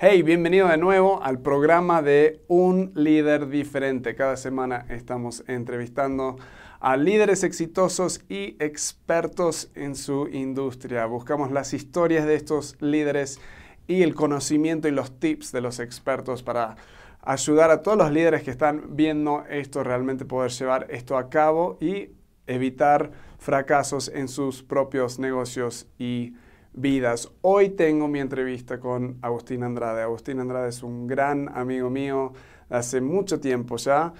[0.00, 4.14] Hey, bienvenido de nuevo al programa de Un líder diferente.
[4.14, 6.36] Cada semana estamos entrevistando
[6.78, 11.04] a líderes exitosos y expertos en su industria.
[11.06, 13.40] Buscamos las historias de estos líderes
[13.88, 16.76] y el conocimiento y los tips de los expertos para
[17.20, 21.76] ayudar a todos los líderes que están viendo esto realmente poder llevar esto a cabo
[21.80, 22.10] y
[22.46, 23.10] evitar
[23.40, 26.34] fracasos en sus propios negocios y
[26.72, 27.30] vidas.
[27.42, 30.02] Hoy tengo mi entrevista con Agustín Andrade.
[30.02, 32.32] Agustín Andrade es un gran amigo mío
[32.70, 34.12] hace mucho tiempo ya.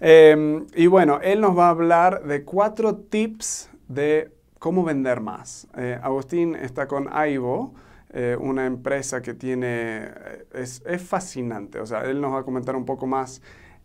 [0.00, 5.68] Em, y bueno, él nos va a hablar de cuatro tips de cómo vender más.
[5.76, 7.74] Eh, Agustín está con Aivo,
[8.12, 11.80] eh, una empresa que tiene, eh, es, es, fascinante.
[11.80, 13.42] O sea, él nos va a comentar un poco más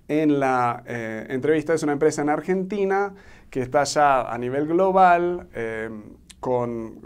[0.07, 1.73] en la entrevista.
[1.73, 3.13] Es una empresa en Argentina
[3.49, 6.03] que está ya a nivel global em,
[6.39, 7.01] con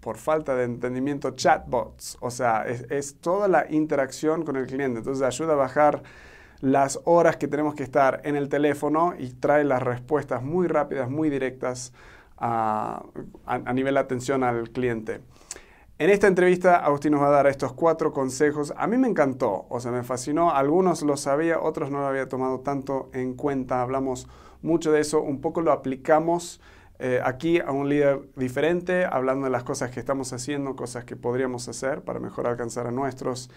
[0.00, 2.16] por falta de entendimiento, chatbots.
[2.20, 4.98] O sea, es, toda la interacción con el cliente.
[4.98, 6.02] Entonces ayuda a bajar
[6.60, 11.08] las horas que tenemos que estar en el teléfono y trae las respuestas muy rápidas,
[11.08, 11.92] muy directas
[12.38, 13.02] a,
[13.74, 15.20] nivel de atención al cliente.
[15.98, 18.72] En esta entrevista, Agustín nos va a dar estos cuatro consejos.
[18.78, 20.50] A mí me encantó, o sea, me fascinó.
[20.50, 23.82] Algunos lo sabía, otros no lo había tomado tanto en cuenta.
[23.82, 24.26] Hablamos
[24.62, 26.60] mucho de eso, un poco lo aplicamos
[27.00, 31.16] eh, aquí a un líder diferente, hablando de las cosas que estamos haciendo, cosas que
[31.16, 33.50] podríamos hacer para mejor alcanzar a nuestros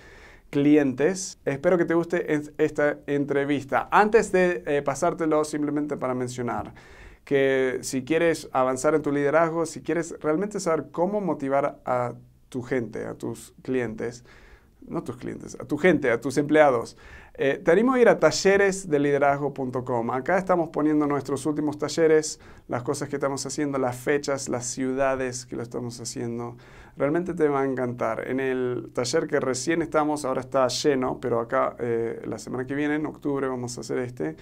[0.50, 1.39] clientes.
[1.44, 2.25] Espero que te guste
[2.58, 3.89] esta entrevista.
[3.91, 6.73] Antes de eh, pasártelo, simplemente para mencionar
[7.25, 12.13] que si quieres avanzar en tu liderazgo, si quieres realmente saber cómo motivar a
[12.50, 14.23] tu gente, a tus clientes,
[14.88, 16.97] no tus clientes, a tu gente, a tus empleados,
[17.36, 20.12] eh, te animo a ir a talleresdeliderazgo.com.
[20.12, 25.48] Acá estamos poniendo nuestros últimos talleres, las cosas que estamos haciendo, las fechas, las ciudades
[25.48, 26.58] que lo estamos haciendo.
[26.95, 28.28] Realmente te va a encantar.
[28.28, 32.75] En el taller que recién estamos, ahora está lleno, pero acá eh, la semana que
[32.75, 34.36] viene, en octubre, vamos a hacer este.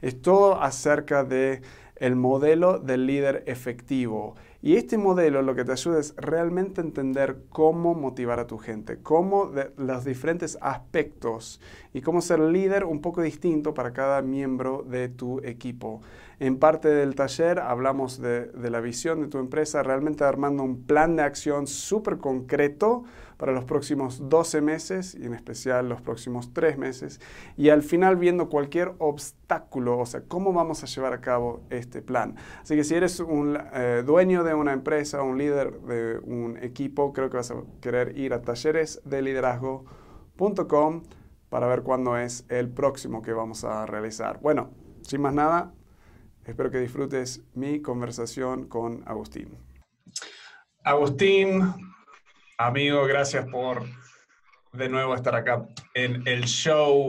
[0.00, 1.60] Es todo acerca de
[1.96, 4.36] el modelo del líder efectivo.
[4.60, 8.98] Y este modelo lo que te ayuda es realmente entender cómo motivar a tu gente,
[9.00, 11.60] cómo los diferentes aspectos
[11.94, 16.02] y cómo ser líder un poco distinto para cada miembro de tu equipo.
[16.40, 20.82] En parte del taller hablamos de, de la visión de tu empresa, realmente armando un
[20.82, 23.04] plan de acción súper concreto
[23.38, 27.22] para los próximos 12 meses y en especial los próximos 3 meses.
[27.56, 32.02] Y al final viendo cualquier obstáculo, o sea, cómo vamos a llevar a cabo este
[32.02, 32.36] plan.
[32.62, 37.12] Así que si eres un eh, dueño de una empresa, un líder de un equipo,
[37.12, 41.02] creo que vas a querer ir a talleresdeliderazgo.com
[41.48, 44.40] para ver cuándo es el próximo que vamos a realizar.
[44.40, 44.70] Bueno,
[45.02, 45.72] sin más nada,
[46.44, 49.56] espero que disfrutes mi conversación con Agustín.
[50.84, 51.62] Agustín,
[52.60, 53.84] Amigo, gracias por
[54.72, 55.64] de nuevo estar acá
[55.94, 57.06] en el show,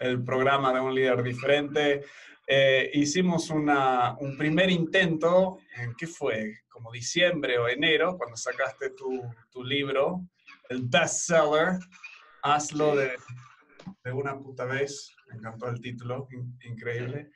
[0.00, 2.04] el programa de un líder diferente.
[2.44, 6.62] Eh, hicimos una, un primer intento, ¿en qué fue?
[6.68, 10.26] Como diciembre o enero, cuando sacaste tu, tu libro,
[10.68, 11.78] el bestseller,
[12.42, 13.12] Hazlo de,
[14.02, 15.14] de, una puta vez.
[15.28, 16.26] Me encantó el título,
[16.64, 17.30] increíble.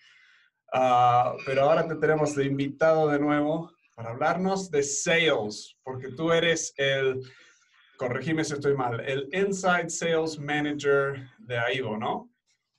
[0.72, 6.32] Uh, pero ahora te tenemos de invitado de nuevo para hablarnos de sales, porque tú
[6.32, 7.22] eres el
[7.96, 12.30] corregime si estoy mal, el Inside Sales Manager de AIVO, ¿no?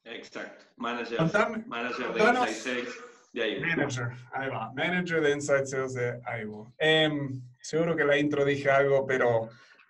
[0.04, 1.20] Exacto, manager,
[1.66, 2.96] manager de Inside Sales
[3.34, 3.66] de AIVO.
[3.66, 6.74] Manager, ahí va, manager de Inside Sales de AIVO.
[6.78, 9.50] Em, seguro que la intro dije algo, pero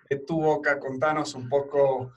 [0.10, 2.14] de tu boca, contanos un poco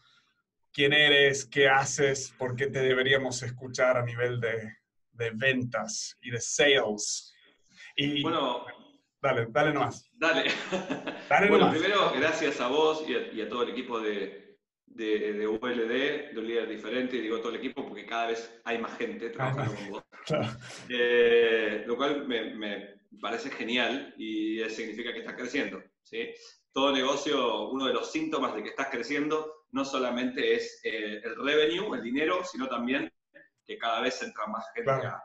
[0.73, 4.77] quién eres, qué haces, por qué te deberíamos escuchar a nivel de,
[5.13, 7.35] de ventas y de sales.
[7.97, 8.65] Y, bueno,
[9.21, 10.09] Dale, dale nomás.
[10.13, 10.45] Dale.
[11.29, 16.33] dale bueno, primero, gracias a vos y a, todo el equipo de, de, de, ULD,
[16.33, 19.31] de un líder diferente, y digo todo el equipo porque cada vez hay más gente
[19.31, 20.03] trabajando con vos.
[20.91, 25.83] Eh, lo cual me, me, parece genial y significa que estás creciendo.
[26.03, 26.29] ¿sí?
[26.71, 31.35] Todo negocio, uno de los síntomas de que estás creciendo, no solamente es eh, el
[31.37, 33.11] revenue, el dinero, sino también
[33.65, 35.23] que cada vez entra más gente a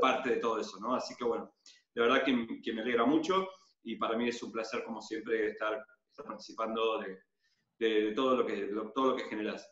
[0.00, 0.80] parte de todo eso.
[0.80, 0.96] ¿no?
[0.96, 1.54] Así que bueno
[1.94, 3.48] de verdad que, me alegra mucho
[3.82, 5.84] y para mí es un placer, como siempre, estar,
[6.16, 7.02] participando
[7.78, 9.68] de, todo, lo que, todo lo que generas.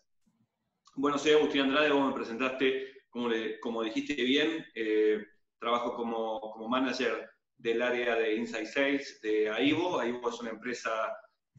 [0.95, 3.29] Bueno, soy Agustín Andrade, vos me presentaste, como,
[3.61, 5.25] como dijiste bien, eh,
[5.59, 10.01] trabajo como, como, manager del área de Inside Sales de AIVO.
[10.01, 10.91] AIVO es una empresa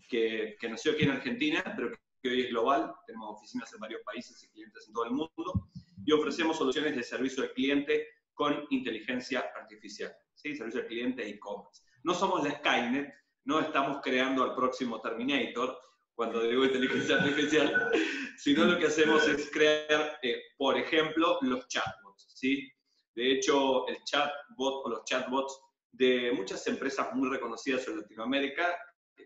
[0.10, 1.92] que, que nació aquí en Argentina, pero
[2.22, 2.94] que hoy es global.
[3.06, 5.70] Tenemos oficinas en varios países y clientes en todo el mundo.
[6.04, 10.16] Y ofrecemos soluciones de servicio al cliente con inteligencia artificial.
[10.42, 10.56] ¿Sí?
[10.56, 11.84] servicio al cliente e-commerce.
[12.04, 13.14] No somos la Skynet,
[13.46, 15.78] no estamos creando al próximo Terminator,
[16.14, 17.92] cuando digo inteligencia artificial,
[18.38, 22.70] sino lo que hacemos es crear, eh, por ejemplo, los chatbots, ¿sí?
[23.16, 25.60] De hecho, el chatbot o los chatbots
[25.92, 28.78] de muchas empresas muy reconocidas en Latinoamérica,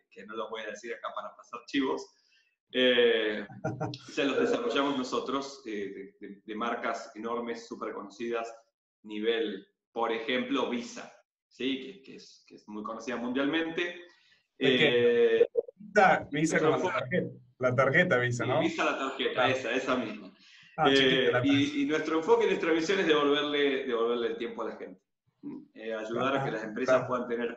[0.10, 2.06] que no los voy a decir acá para pasar chivos,
[2.76, 3.46] eh,
[4.12, 8.52] se los desarrollamos nosotros eh, de, marcas enormes, súper conocidas,
[9.04, 11.14] nivel, por ejemplo, Visa,
[11.48, 12.02] ¿sí?
[12.04, 14.02] que, es, que es, muy conocida mundialmente.
[14.60, 15.48] Eh,
[16.32, 17.30] Visa, con la tarjeta,
[17.60, 18.60] la tarjeta Visa, ¿no?
[18.60, 20.34] Visa la tarjeta, esa, esa misma.
[20.76, 24.76] Ah, eh, y, nuestro enfoque y nuestra misión es devolverle, devolverle el tiempo a la
[24.76, 25.00] gente.
[25.96, 27.56] ayudar a que las empresas puedan tener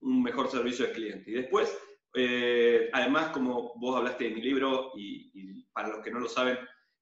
[0.00, 1.30] un mejor servicio al cliente.
[1.30, 1.76] Y después,
[2.14, 6.58] eh, además, como vos hablaste de mi libro, y, para los que no lo saben,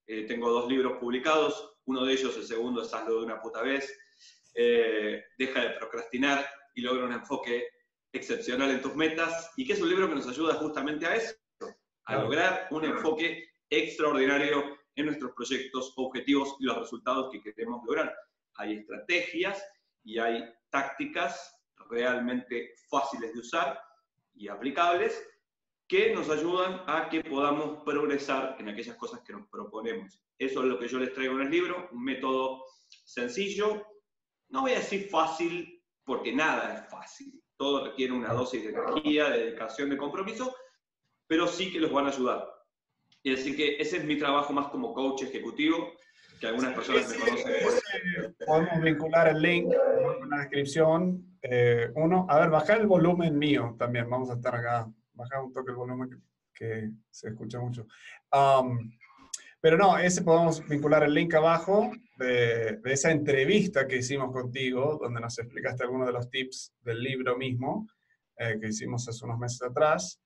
[0.07, 1.78] eh, tengo dos libros publicados.
[1.89, 3.99] Uno de ellos, el segundo, es Hazlo de una puta vez.
[4.55, 7.67] Eh, deja de procrastinar y logra un enfoque
[8.13, 9.53] excepcional en tus metas.
[9.57, 11.35] Y que es un libro que nos ayuda justamente a eso,
[12.05, 18.15] a lograr un enfoque extraordinario en nuestros proyectos, objetivos y los resultados que queremos lograr.
[18.57, 19.65] Hay estrategias
[20.05, 21.59] y hay tácticas
[21.89, 23.81] realmente fáciles de usar
[24.35, 25.27] y aplicables
[25.89, 30.21] que nos ayudan a que podamos progresar en aquellas cosas que nos proponemos.
[30.39, 32.63] Eso es lo que yo les traigo en el libro, un método
[33.05, 33.87] sencillo,
[34.51, 37.43] no voy a decir fácil, porque nada es fácil.
[37.57, 40.55] Todo requiere una dosis de energía, de dedicación, de compromiso,
[41.27, 42.47] pero sí que los van a ayudar.
[43.23, 45.93] Y así que ese es mi trabajo más como coach ejecutivo,
[46.41, 48.37] que algunas personas me conocen.
[48.47, 49.73] podemos vincular el link
[50.23, 51.37] en la descripción.
[51.43, 54.09] Eh, uno, a ver, bajar el volumen mío también.
[54.09, 54.89] Vamos a estar acá.
[55.19, 56.23] Bajar un toque el volumen
[56.55, 57.87] que, se escucha mucho.
[58.33, 58.91] Um,
[59.61, 64.99] pero no, ese podemos vincular el link abajo de, de, esa entrevista que hicimos contigo,
[65.01, 67.87] donde nos explicaste algunos de los tips del libro mismo
[68.39, 70.21] eh, que hicimos hace unos meses atrás.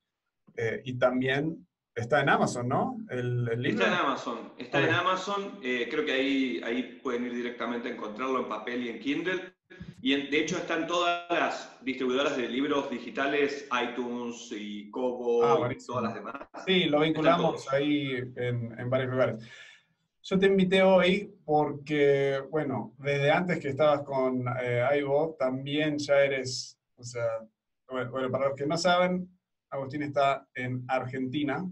[0.55, 2.97] Eh, y también Está en Amazon, ¿no?
[3.11, 3.85] El, libro.
[3.85, 4.53] Está en Amazon.
[4.57, 5.59] Está en Amazon.
[5.63, 9.55] Eh, creo que ahí, ahí pueden ir directamente a encontrarlo en papel y en Kindle.
[10.05, 15.79] Y de hecho están todas las distribuidoras de libros digitales, iTunes y Kobo ah, y
[15.79, 16.35] todas las demás.
[16.67, 19.45] Sí, lo vinculamos ahí en, en, varios lugares.
[20.25, 26.21] Yo te invité hoy porque, bueno, desde antes que estabas con eh, Aibo, también ya
[26.25, 27.39] eres, o sea,
[27.89, 29.29] bueno, para los que no saben,
[29.71, 31.65] Agustín está en Argentina.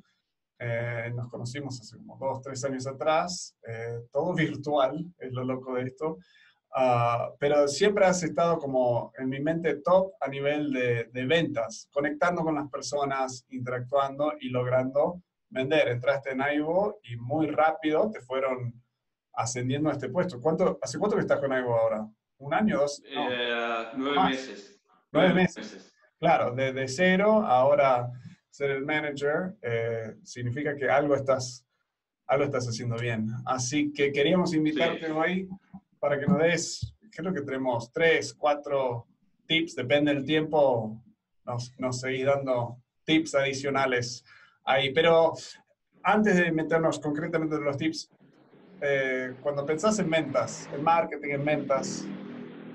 [0.56, 5.74] Eh, nos conocimos hace como dos, tres años atrás, eh, todo virtual, es lo loco
[5.74, 6.18] de esto,
[6.76, 11.88] uh, pero siempre has estado como en mi mente top a nivel de, de, ventas,
[11.92, 15.88] conectando con las personas, interactuando y logrando vender.
[15.88, 18.80] Entraste en Aibo y muy rápido te fueron
[19.34, 20.40] ascendiendo a este puesto.
[20.40, 22.06] ¿Cuánto, ¿Hace cuánto que estás con Aibo ahora?
[22.38, 23.02] ¿Un año, dos?
[23.06, 24.80] Eh, nueve meses.
[25.12, 25.92] Nueve, meses.
[26.18, 28.10] Claro, desde cero, ahora
[28.48, 31.66] ser el manager eh, significa que algo estás,
[32.26, 33.28] algo estás haciendo bien.
[33.44, 35.48] Así que queríamos invitarte hoy
[36.00, 39.06] para que nos des, creo que tenemos tres, cuatro
[39.46, 41.00] tips, depende del tiempo,
[41.44, 44.24] nos, nos seguís dando tips adicionales
[44.64, 44.92] ahí.
[44.92, 45.34] Pero
[46.02, 48.10] antes de meternos concretamente en los tips,
[48.80, 52.06] eh, cuando pensás en ventas, en marketing, en ventas,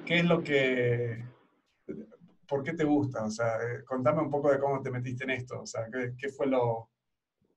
[0.06, 1.26] ¿qué es lo que
[2.48, 3.26] ¿por qué te gusta?
[3.26, 5.62] O sea, eh, contame un poco de cómo te metiste en esto.
[5.62, 5.88] O sea,
[6.18, 6.90] ¿qué, fue lo,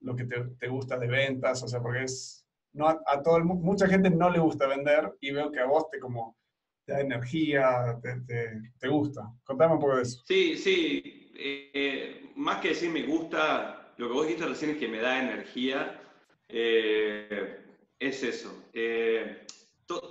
[0.00, 1.62] lo que te, te, gusta de ventas?
[1.62, 5.33] O sea, porque es, no a, todo el, mucha gente no le gusta vender y
[5.33, 6.37] veo que a vos te como
[6.85, 9.31] te da energía, te, te, te gusta.
[9.45, 10.23] Contame un poco de eso.
[10.26, 11.33] Sí, sí.
[11.35, 15.21] Eh, más que decir me gusta, lo que vos dijiste recién es que me da
[15.21, 16.00] energía.
[16.49, 17.64] Eh,
[17.99, 18.64] es eso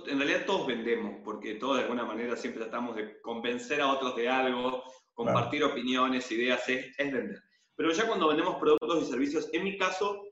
[0.08, 4.16] en realidad todos vendemos, porque todos de alguna manera siempre tratamos de convencer a otros
[4.16, 4.82] de algo,
[5.14, 7.40] compartir opiniones, ideas, es, vender.
[7.76, 10.22] Pero ya cuando vendemos productos y servicios, en mi caso,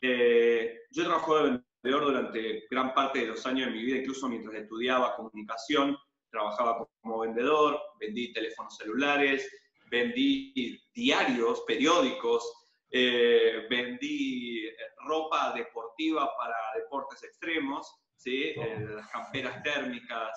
[0.00, 3.98] eh, yo he trabajado de vendedor durante gran parte de los años de mi vida,
[3.98, 5.96] incluso mientras estudiaba comunicación,
[6.30, 9.48] trabajaba como vendedor, vendí teléfonos celulares,
[9.90, 12.50] vendí diarios, periódicos,
[12.90, 14.68] eh, vendí
[15.06, 18.54] ropa deportiva para deportes extremos, ¿sí?
[18.56, 20.30] Eh, las camperas térmicas,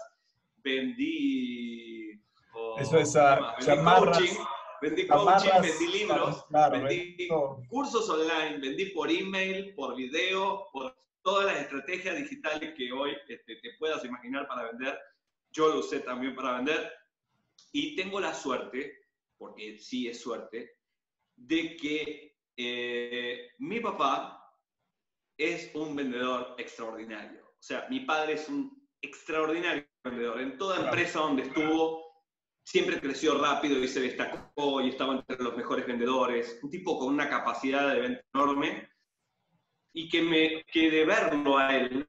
[0.58, 2.12] vendí...
[2.78, 4.34] Eso es a, coaching,
[4.82, 7.28] vendí coaching, vendí libros, vendí
[7.70, 13.56] cursos online, vendí por email, por video, por todas las estrategias digitales que hoy este,
[13.56, 14.98] te puedas imaginar para vender.
[15.52, 16.92] Yo lo usé también para vender.
[17.72, 20.78] Y tengo la suerte, porque sí es suerte,
[21.36, 24.54] de que eh, mi papá
[25.38, 27.44] es un vendedor extraordinario.
[27.44, 30.40] O sea, mi padre es un extraordinario vendedor.
[30.40, 32.05] En toda empresa donde estuvo,
[32.66, 36.60] siempre creció rápido y se destacó y estaba entre los mejores vendedores.
[36.64, 38.90] Un tipo con una capacidad de venta enorme.
[39.94, 42.06] y que, me, que de verlo a él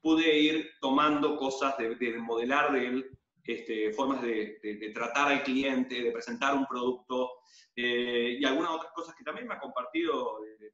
[0.00, 6.12] pude ir tomando cosas, de, modelar de él, este, formas de, tratar al cliente, de
[6.12, 7.40] presentar un producto
[7.74, 10.72] eh, y algunas otras cosas que también me ha compartido de,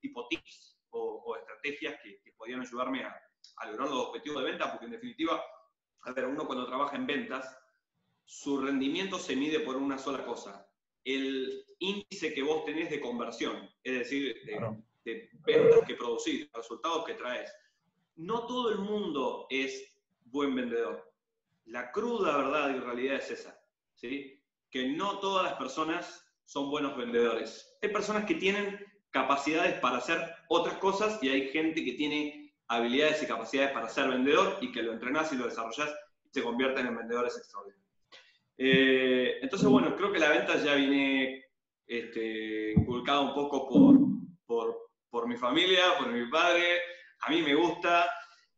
[0.00, 3.18] tipo tips o, estrategias que, podían ayudarme a,
[3.56, 5.42] a, lograr los objetivos de venta, porque en definitiva,
[6.02, 7.58] a ver, uno cuando trabaja en ventas,
[8.26, 10.68] su rendimiento se mide por una sola cosa,
[11.04, 17.14] el índice que vos tenés de conversión, es decir, de, ventas que producís, resultados que
[17.14, 17.50] traes.
[18.16, 21.12] No todo el mundo es buen vendedor.
[21.66, 23.60] La cruda verdad y realidad es esa,
[23.94, 24.42] ¿sí?
[24.70, 27.78] que no todas las personas son buenos vendedores.
[27.82, 33.22] Hay personas que tienen capacidades para hacer otras cosas y hay gente que tiene habilidades
[33.22, 36.86] y capacidades para ser vendedor y que lo entrenás y lo desarrollás y se convierten
[36.86, 37.85] en vendedores extraordinarios.
[38.58, 41.44] Eh, entonces, bueno, creo que la venta ya viene
[41.86, 43.98] este, inculcada un poco por,
[44.46, 46.64] por, por, mi familia, por mi padre.
[47.20, 48.06] A mí me gusta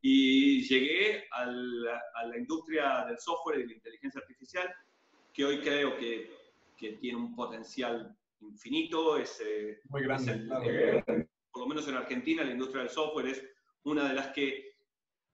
[0.00, 4.72] y llegué a la, a la industria del software y de la inteligencia artificial,
[5.32, 6.30] que hoy creo que,
[6.76, 9.16] que tiene un potencial infinito.
[9.16, 10.46] Es, eh, Muy grande.
[10.64, 11.04] Eh,
[11.50, 13.44] por lo menos en Argentina, la industria del software es
[13.84, 14.77] una de las que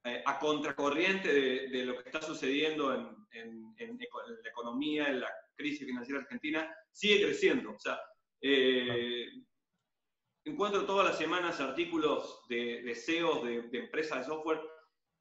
[0.07, 2.95] eh, a contracorriente de, lo que está sucediendo
[3.33, 7.73] en, la economía, en la crisis financiera argentina, sigue creciendo.
[7.73, 7.99] O sea,
[8.43, 9.29] eh,
[10.45, 14.61] encuentro todas las semanas artículos de, de CEOs de, empresas de software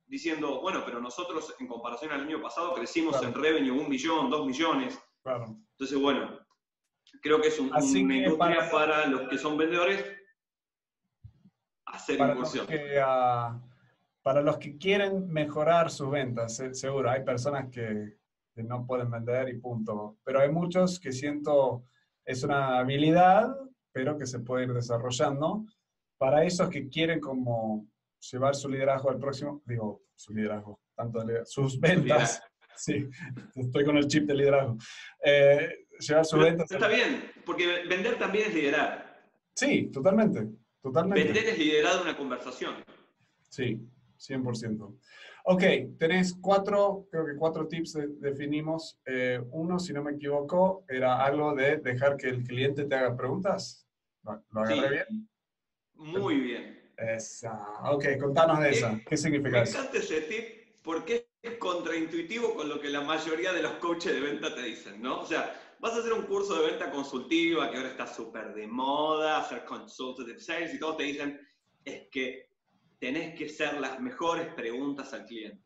[0.06, 4.46] diciendo, bueno, pero nosotros en comparación al año pasado crecimos en revenue un millón, dos
[4.46, 5.00] millones.
[5.24, 6.46] Entonces, bueno,
[7.22, 10.06] creo que es un, una industria para, los que son vendedores
[11.86, 12.68] hacer incursión.
[13.02, 13.62] Ah,
[14.24, 18.18] para los que quieren mejorar sus ventas, seguro, hay personas que,
[18.56, 20.18] no pueden vender y punto.
[20.24, 21.86] Pero hay muchos que siento
[22.24, 23.54] es una habilidad,
[23.92, 25.66] pero que se puede ir desarrollando.
[26.20, 27.88] Para esos que quieren como
[28.32, 32.42] llevar su liderazgo al próximo, digo, su liderazgo, tanto sus ventas.
[32.76, 33.08] Sí,
[33.54, 34.76] estoy con el chip de liderazgo.
[35.24, 36.72] Eh, llevar sus ventas.
[36.72, 39.30] Está bien, porque vender también es liderar.
[39.54, 40.50] Sí, totalmente,
[40.82, 41.24] totalmente.
[41.24, 42.74] Vender es liderar una conversación.
[43.48, 43.80] Sí,
[44.28, 44.98] 100%.
[45.46, 45.64] Ok,
[45.98, 49.00] tenés cuatro, creo que cuatro tips definimos.
[49.06, 53.16] Eh, uno, si no me equivoco, era algo de dejar que el cliente te haga
[53.16, 53.86] preguntas.
[54.24, 55.30] ¿Lo, agarré bien?
[55.96, 56.92] Muy bien.
[56.98, 57.60] Esa.
[57.92, 59.02] Ok, contanos de esa.
[59.06, 59.80] ¿Qué significa me eso?
[59.92, 64.22] Me ese tip porque es contraintuitivo con lo que la mayoría de los coaches de
[64.22, 65.22] venta te dicen, ¿no?
[65.22, 68.68] O sea, vas a hacer un curso de venta consultiva que ahora está súper de
[68.68, 71.40] moda, hacer consultative sales y todos te dicen,
[71.84, 72.53] es que
[73.04, 75.62] tenés que hacer las mejores preguntas al cliente.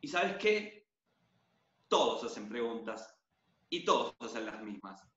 [0.00, 0.88] ¿Y sabes qué?
[1.86, 3.16] Todos hacen preguntas
[3.68, 5.08] y todos hacen las mismas.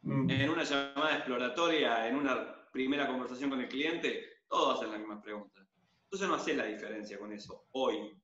[0.00, 0.28] Mm.
[0.28, 5.22] En una llamada exploratoria, en una primera conversación con el cliente, todos hacen las mismas
[5.22, 5.64] preguntas.
[6.02, 8.20] Entonces no hace la diferencia con eso hoy.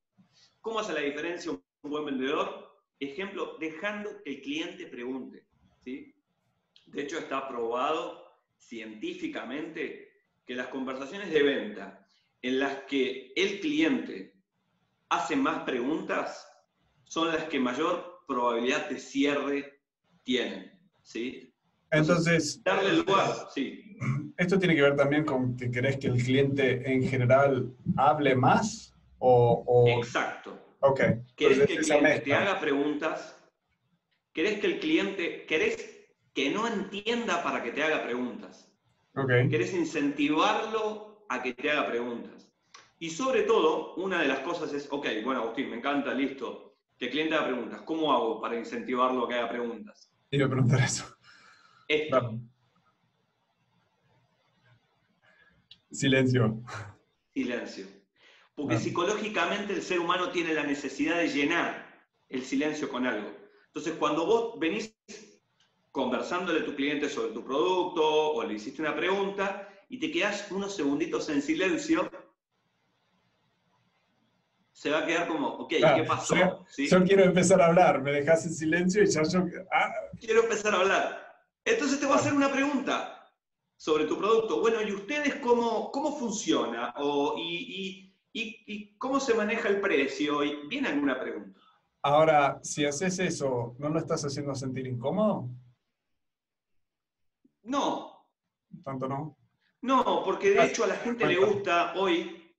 [0.60, 2.76] ¿Cómo hace la diferencia un buen vendedor?
[2.98, 5.46] Ejemplo, dejando que el cliente pregunte.
[5.84, 6.12] ¿sí?
[6.86, 8.24] De hecho, está probado
[8.56, 10.10] científicamente
[10.44, 12.07] que las conversaciones de venta
[12.42, 14.34] en las que el cliente
[15.08, 16.46] hace más preguntas
[17.04, 19.80] son las que mayor probabilidad de cierre
[20.22, 20.78] tienen.
[21.02, 21.52] ¿sí?
[21.90, 23.96] Entonces, darle lugar, sí.
[24.36, 28.94] ¿Esto tiene que ver también con que querés que el cliente en general hable más?
[29.18, 30.76] O, Exacto.
[30.80, 31.00] Ok.
[31.34, 33.34] ¿Querés que el cliente te haga preguntas?
[34.32, 38.70] ¿Querés que el cliente, querés que no entienda para que te haga preguntas?
[39.14, 39.48] Okay.
[39.48, 42.50] ¿Querés incentivarlo a que te haga preguntas.
[42.98, 47.06] Y sobre todo, una de las cosas es, ok, bueno, Agustín, me encanta, listo, que
[47.06, 47.82] el cliente haga preguntas.
[47.82, 50.10] ¿Cómo hago para incentivarlo a que haga preguntas?
[50.30, 51.04] Iba a preguntar eso.
[51.86, 52.38] Esto.
[55.90, 56.60] Silencio.
[57.32, 57.86] Silencio.
[58.54, 63.30] Porque psicológicamente el ser humano tiene la necesidad de llenar el silencio con algo.
[63.66, 64.96] Entonces, cuando vos venís
[65.92, 70.50] conversándole a tu cliente sobre tu producto o le hiciste una pregunta, y te quedas
[70.50, 72.10] unos segunditos en silencio,
[74.72, 76.36] se va a quedar como, ok, ¿qué pasó?
[76.76, 79.44] Yo, quiero empezar a hablar, me dejas en silencio y ya yo...
[79.72, 79.92] Ah.
[80.20, 81.42] Quiero empezar a hablar.
[81.64, 83.28] Entonces te voy a hacer una pregunta
[83.76, 84.60] sobre tu producto.
[84.60, 86.94] Bueno, ¿y ustedes cómo, cómo funciona?
[86.96, 90.44] O, y, y, y, cómo se maneja el precio?
[90.44, 91.58] Y, ¿Viene alguna pregunta?
[92.02, 95.48] Ahora, si haces eso, ¿no lo estás haciendo sentir incómodo?
[97.64, 98.28] No.
[98.84, 99.36] ¿Tanto no?
[99.82, 102.52] No, porque de hecho a la gente le gusta hoy,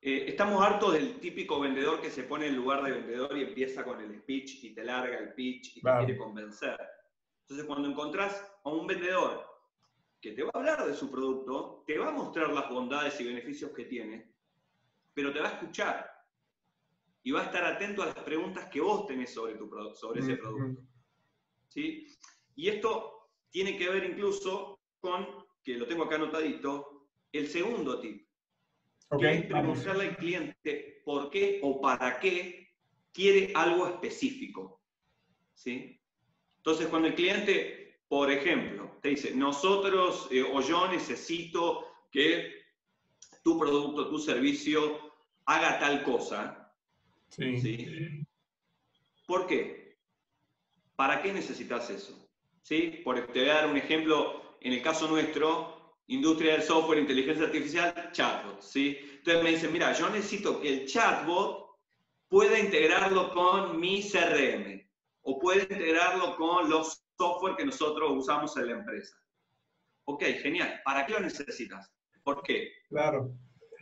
[0.00, 3.84] eh, estamos hartos del típico vendedor que se pone en lugar de vendedor y empieza
[3.84, 6.78] con el speech y te larga el pitch y te quiere convencer.
[7.42, 9.46] Entonces cuando encontrás a un vendedor
[10.20, 13.24] que te va a hablar de su producto, te va a mostrar las bondades y
[13.24, 14.34] beneficios que tiene,
[15.12, 16.10] pero te va a escuchar
[17.22, 20.36] y va a estar atento a las preguntas que vos tenés sobre, tu, sobre ese
[20.36, 20.82] producto.
[21.68, 22.06] ¿Sí?
[22.54, 25.26] Y esto tiene que ver incluso con,
[25.62, 28.26] que lo tengo acá anotadito, el segundo tip.
[29.08, 32.68] Okay, preguntarle al cliente por qué o para qué
[33.12, 34.80] quiere algo específico.
[35.54, 36.00] ¿Sí?
[36.58, 42.60] Entonces, cuando el cliente, por ejemplo, te dice, nosotros eh, o yo necesito que
[43.42, 45.14] tu producto, tu servicio
[45.46, 46.72] haga tal cosa.
[47.28, 48.24] Sí.
[49.26, 49.96] ¿Por qué?
[50.96, 52.28] ¿Para qué necesitas eso?
[52.62, 53.00] ¿Sí?
[53.04, 57.46] Por, te voy a dar un ejemplo, en el caso nuestro, industria del software, inteligencia
[57.46, 58.60] artificial, chatbot.
[58.60, 58.98] ¿sí?
[59.18, 61.78] Entonces me dicen, mira, yo necesito que el chatbot
[62.28, 64.86] pueda integrarlo con mi CRM
[65.22, 69.14] o puede integrarlo con los software que nosotros usamos en la empresa.
[70.04, 70.80] Ok, genial.
[70.84, 71.92] ¿Para qué lo necesitas?
[72.22, 72.70] ¿Por qué?
[72.88, 73.32] Claro.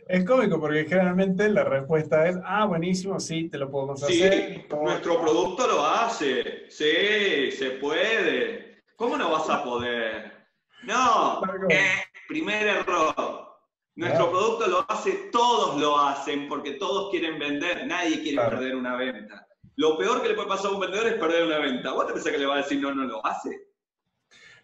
[0.07, 4.33] Es cómico porque generalmente la respuesta es, ah, buenísimo, sí, te lo podemos hacer.
[4.33, 6.69] Sí, nuestro producto lo hace.
[6.69, 8.81] Sí, se puede.
[8.95, 10.38] ¿Cómo no vas a poder?
[10.83, 13.49] No, eh, primer error.
[13.95, 18.95] Nuestro producto lo hace, todos lo hacen porque todos quieren vender, nadie quiere perder una
[18.95, 19.45] venta.
[19.75, 21.91] Lo peor que le puede pasar a un vendedor es perder una venta.
[21.91, 23.67] ¿Vos te pensás que le va a decir no, no lo hace?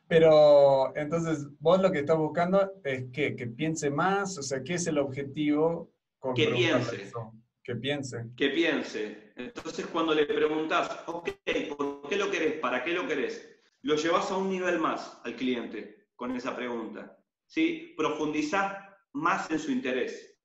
[0.08, 4.76] Pero entonces, vos lo que estás buscando es que, que piense más, o sea, ¿qué
[4.76, 5.92] es el objetivo?
[6.34, 7.12] que piense.
[7.64, 8.26] Que piense.
[8.38, 9.34] Que piense.
[9.36, 11.30] Entonces, cuando le preguntas, ok,
[11.78, 12.60] ¿por qué lo querés?
[12.60, 13.60] ¿Para qué lo querés?
[13.82, 17.18] Lo llevas a un nivel más al cliente con esa pregunta.
[17.46, 17.94] ¿sí?
[17.98, 18.78] Profundizás
[19.14, 20.38] más en su interés.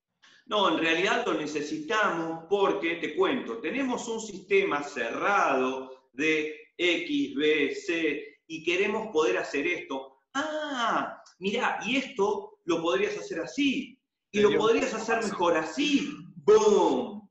[0.47, 7.75] No, en realidad lo necesitamos porque, te cuento, tenemos un sistema cerrado de X, B,
[7.75, 10.19] C y queremos poder hacer esto.
[10.35, 14.01] Ah, mira, y esto lo podrías hacer así
[14.33, 16.17] y lo podrías hacer mejor así.
[16.37, 17.29] ¡Boom!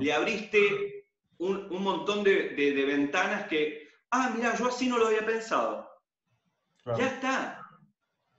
[0.00, 1.06] Le abriste
[1.38, 5.87] un, montón de, ventanas que, ah, mira, yo así no lo había pensado.
[6.96, 7.58] Ya está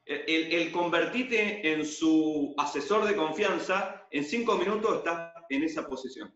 [0.09, 6.33] el, convertirte en su asesor de confianza, en cinco minutos estás en esa posición.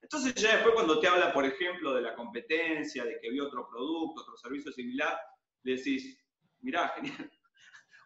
[0.00, 3.68] Entonces ya después cuando te habla, por ejemplo, de la competencia, de que vio otro
[3.68, 5.16] producto, otro servicio similar,
[5.64, 6.18] le decís,
[6.60, 7.30] mirá, genial,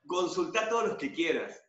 [0.06, 1.62] consulta todos los que quieras.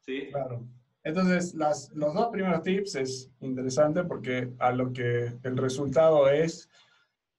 [0.00, 0.28] ¿Sí?
[0.30, 0.66] Claro.
[1.04, 6.70] Entonces, las, los dos primeros tips es interesante porque a lo que el resultado es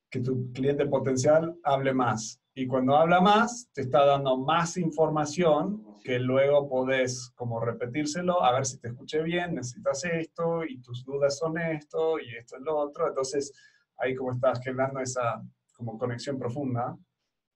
[0.10, 2.43] que tu cliente potencial hable más.
[2.56, 8.52] Y cuando habla más, te está dando más información que luego podés como repetírselo, a
[8.52, 12.62] ver si te escuché bien, necesitas esto y tus dudas son esto y esto es
[12.62, 13.08] lo otro.
[13.08, 13.54] Entonces,
[13.98, 15.42] ahí como estás generando esa
[15.76, 16.96] como conexión profunda.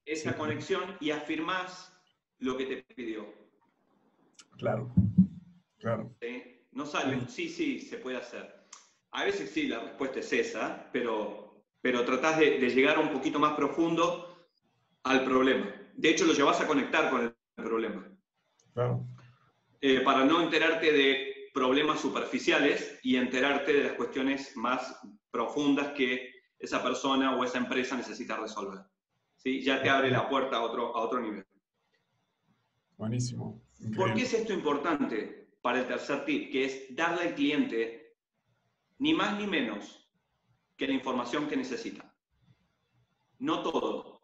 [0.04, 1.92] Esa conexión y afirmás
[2.38, 3.26] lo que te pidió.
[4.56, 4.90] Claro,
[5.78, 6.12] claro.
[6.72, 8.66] No sale, sí, sí, se puede hacer.
[9.12, 13.38] A veces sí, la respuesta es esa, pero, pero tratás de, de llegar un poquito
[13.38, 14.27] más profundo
[15.04, 15.74] al problema.
[15.94, 17.34] De hecho, lo llevas a conectar con el
[17.64, 18.06] problema.
[19.80, 26.32] Eh, para no enterarte de problemas superficiales y enterarte de las cuestiones más profundas que
[26.58, 28.80] esa persona o esa empresa necesita resolver.
[29.36, 29.62] ¿Sí?
[29.62, 31.44] Ya te abre la puerta a otro, a otro nivel.
[32.96, 33.60] Buenísimo.
[33.96, 36.50] ¿Por qué es esto importante para el tercer tip?
[36.50, 38.16] Que es darle al cliente
[38.98, 40.08] ni más ni menos
[40.76, 42.12] que la información que necesita.
[43.38, 44.17] No todo,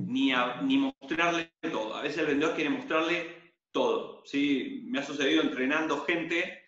[0.00, 1.94] ni, ni mostrarle todo.
[1.94, 4.22] A veces el vendedor quiere mostrarle todo.
[4.24, 4.82] ¿sí?
[4.86, 6.62] Me ha sucedido entrenando gente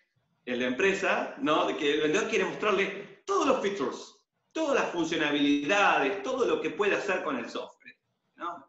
[0.45, 1.65] en la empresa, ¿no?
[1.65, 4.15] De que el vendedor quiere mostrarle todos los features,
[4.51, 7.97] todas las funcionalidades, todo lo que puede hacer con el software.
[8.35, 8.65] ¿no?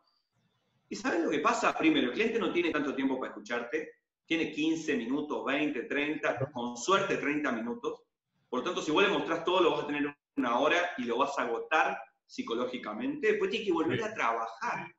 [0.89, 1.77] ¿Y sabes lo que pasa?
[1.77, 3.91] Primero, el cliente no tiene tanto tiempo para escucharte,
[4.25, 8.03] tiene 15 minutos, 20, 30, con suerte 30 minutos.
[8.49, 11.05] Por lo tanto, si vos le mostrás todo, lo vas a tener una hora y
[11.05, 14.93] lo vas a agotar psicológicamente, después tiene que volver a trabajar.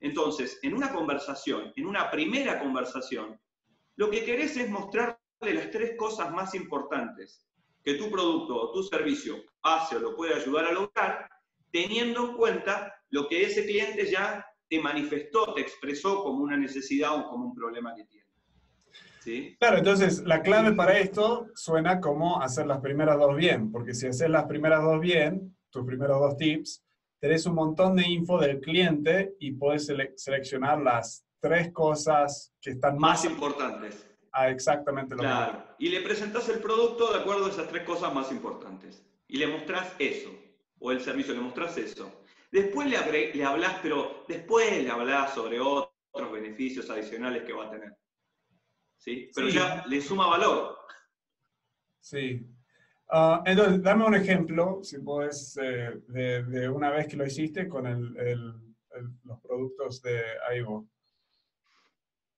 [0.00, 3.40] Entonces, en una conversación, en una primera conversación,
[3.96, 7.46] lo que querés es mostrarle las tres cosas más importantes
[7.82, 11.28] que tu producto o tu servicio hace o lo puede ayudar a lograr,
[11.70, 17.16] teniendo en cuenta lo que ese cliente ya te manifestó, te expresó como una necesidad
[17.16, 18.26] o como un problema que tiene.
[19.20, 19.56] ¿Sí?
[19.58, 24.06] Claro, entonces la clave para esto suena como hacer las primeras dos bien, porque si
[24.06, 26.84] haces las primeras dos bien, tus primeros dos tips,
[27.18, 32.98] tenés un montón de info del cliente y puedes seleccionar las tres cosas que están
[32.98, 34.06] más, importantes.
[34.32, 35.64] A exactamente lo claro.
[35.78, 39.02] Y le presentas el producto de acuerdo a esas tres cosas más importantes.
[39.28, 40.30] Y le mostrás eso,
[40.78, 42.20] o el servicio, le mostrás eso.
[42.52, 47.70] Después le, le hablas, pero después le hablas sobre otros beneficios adicionales que va a
[47.70, 47.96] tener.
[48.96, 49.30] ¿Sí?
[49.34, 50.76] Pero ya le suma valor.
[52.00, 52.46] Sí.
[53.08, 57.84] Ah, entonces, dame un ejemplo, si puedes, eh, de, una vez que lo hiciste con
[59.24, 60.88] los productos de Aibo.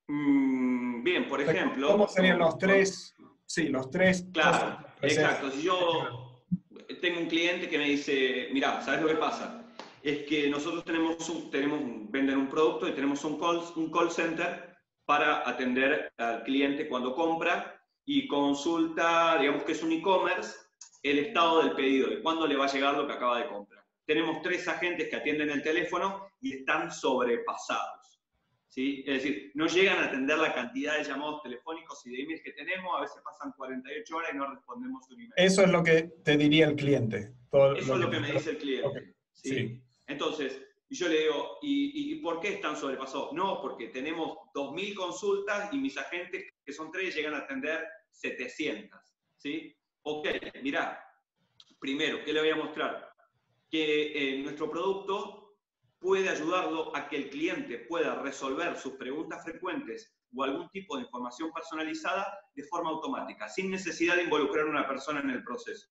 [0.08, 1.88] Mm, bien, por ejemplo.
[1.88, 3.14] ¿Cómo serían los tres?
[3.46, 4.26] Sí, los tres.
[4.32, 5.50] Claro, exacto.
[5.50, 6.44] Si yo
[7.00, 9.64] tengo un cliente que me dice, mira, ¿sabes lo que pasa?
[10.02, 14.10] Es que nosotros tenemos, un, tenemos vender un producto y tenemos un call, un call
[14.10, 14.76] center
[15.06, 17.77] para atender al cliente cuando compra
[18.10, 20.56] y consulta, digamos que es un e-commerce,
[21.02, 23.84] el estado del pedido, de cuándo le va a llegar lo que acaba de comprar.
[24.06, 28.22] Tenemos tres agentes que atienden el teléfono y están sobrepasados.
[28.66, 29.04] ¿sí?
[29.06, 32.52] Es decir, no llegan a atender la cantidad de llamados telefónicos y de emails que
[32.52, 35.32] tenemos, a veces pasan 48 horas y no respondemos un email.
[35.36, 37.34] Eso es lo que te diría el cliente.
[37.52, 39.14] Eso es lo que, me dice el cliente.
[39.34, 39.82] ¿sí?
[40.06, 43.34] Entonces, yo le digo, ¿y, ¿y, por qué están sobrepasados?
[43.34, 49.00] No, porque tenemos 2.000 consultas y mis agentes, que son tres, llegan a atender 700,
[49.36, 49.76] ¿sí?
[50.02, 50.28] Ok,
[50.62, 51.04] mira,
[51.78, 53.12] primero, ¿qué le voy a mostrar?
[53.70, 55.56] Que eh, nuestro producto
[55.98, 61.04] puede ayudarlo a que el cliente pueda resolver sus preguntas frecuentes o algún tipo de
[61.04, 65.88] información personalizada de forma automática, sin necesidad de involucrar a una persona en el proceso.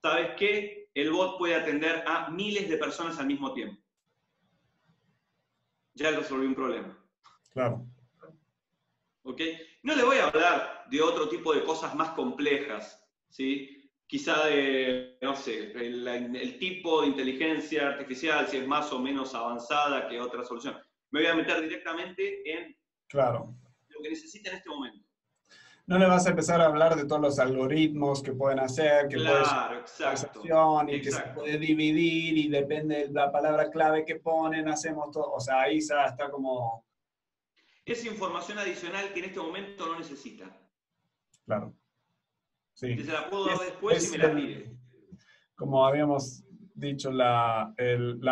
[0.00, 0.88] ¿Sabes qué?
[0.94, 3.80] El bot puede atender a miles de personas al mismo tiempo.
[5.94, 6.98] Ya resolvió un problema.
[7.50, 7.86] Claro.
[9.24, 9.40] ¿Ok?
[9.82, 13.90] No le voy a hablar de otro tipo de cosas más complejas, ¿sí?
[14.06, 20.06] Quizá de, no sé, el, tipo de inteligencia artificial, si es más o menos avanzada
[20.06, 20.76] que otra solución.
[21.10, 22.76] Me voy a meter directamente en
[23.08, 23.56] claro.
[23.88, 25.04] lo que necesita en este momento.
[25.86, 29.16] No le vas a empezar a hablar de todos los algoritmos que pueden hacer, que
[29.16, 30.42] claro, exacto,
[30.86, 35.32] y que se puede dividir y depende de la palabra clave que ponen, hacemos todo.
[35.32, 36.84] O sea, ahí está como
[37.84, 40.56] es información adicional que en este momento no necesita.
[41.44, 41.74] Claro.
[42.74, 42.96] Sí.
[42.96, 44.76] Que se la puedo dar después y me la pide.
[45.54, 47.74] Como habíamos dicho, la,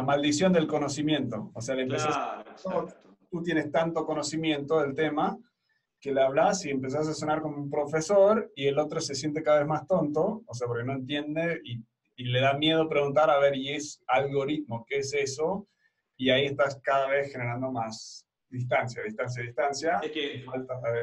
[0.05, 1.51] maldición del conocimiento.
[1.55, 2.89] O sea, le claro,
[3.31, 5.39] tú tienes tanto conocimiento del tema
[6.01, 9.43] que le hablas y empezás a sonar como un profesor y el otro se siente
[9.43, 11.85] cada vez más tonto, o sea, porque no entiende y,
[12.17, 14.85] y le da miedo preguntar, a ver, ¿y es algoritmo?
[14.89, 15.69] ¿Qué es eso?
[16.17, 20.01] Y ahí estás cada vez generando más, distancia, distancia, distancia.
[20.03, 20.45] Es que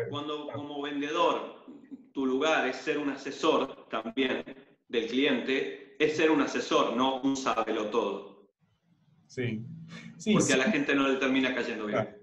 [0.10, 1.66] cuando como vendedor
[2.12, 4.44] tu lugar es ser un asesor también
[4.88, 8.50] del cliente, es ser un asesor, no un sábelo todo.
[9.28, 9.64] Sí.
[10.18, 12.18] sí Porque a la gente no le termina cayendo bien.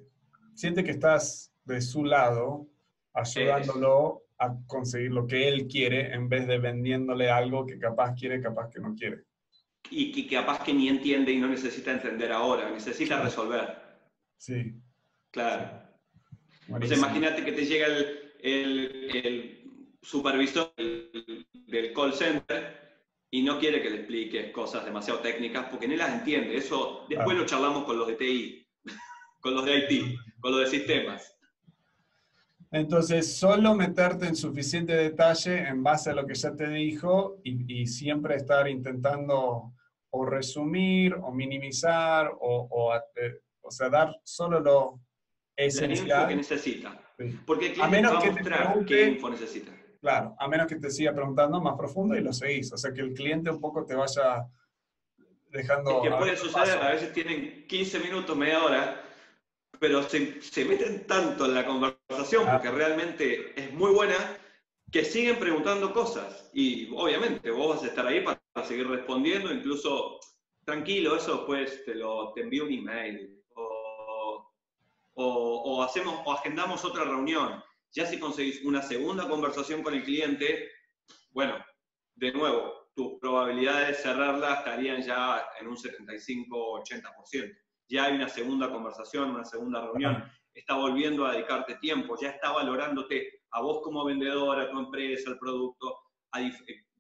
[0.55, 2.69] Siente que estás de su lado,
[3.13, 8.41] ayudándolo a conseguir lo que él quiere en vez de vendiéndole algo que capaz quiere,
[8.41, 9.23] capaz que no quiere.
[9.91, 13.77] Y que capaz que ni entiende y no necesita entender ahora, necesita resolver.
[14.37, 14.75] Sí.
[15.35, 15.83] Claro.
[16.69, 17.89] Entonces imagínate que te llega
[18.41, 19.61] el,
[20.01, 25.97] supervisor del, call center y no quiere que le expliques cosas demasiado técnicas porque ni
[25.97, 26.57] las entiende.
[26.57, 28.69] Eso después lo charlamos con los de TI,
[29.41, 31.37] con los de IT, con los de sistemas.
[32.71, 37.87] Entonces, solo meterte en suficiente detalle en base a lo que ya te dijo y,
[37.89, 39.73] siempre estar intentando
[40.11, 45.04] o resumir o minimizar o, eh, o sea, dar solo lo,
[45.57, 46.29] esencial.
[46.29, 47.01] que necesita.
[47.47, 49.73] Porque el cliente a menos va a mostrar qué info necesita.
[50.01, 52.73] Claro, a menos que te siga preguntando más profundo y lo seguís.
[52.73, 54.47] O sea, que el cliente un poco te vaya
[55.51, 56.05] dejando...
[56.05, 59.03] Es que puede suceder, a veces tienen 15 minutos, media hora,
[59.79, 64.17] pero se, se meten tanto en la conversación, porque realmente es muy buena,
[64.91, 66.51] que siguen preguntando cosas.
[66.53, 70.21] Y obviamente vos vas a estar ahí para, seguir respondiendo, incluso
[70.65, 73.34] tranquilo, eso después te, lo, te envío un email
[75.15, 77.63] o, hacemos, o agendamos otra reunión.
[77.93, 80.71] Ya si conseguís una segunda conversación con el cliente,
[81.31, 81.65] bueno,
[82.17, 87.57] de nuevo, tus probabilidades de cerrarla estarían ya en un 75-80%.
[87.89, 92.53] Ya hay una segunda conversación, una segunda reunión, está volviendo a dedicarte tiempo, ya está
[92.53, 95.97] valorándote a vos como vendedor, a tu empresa, el producto,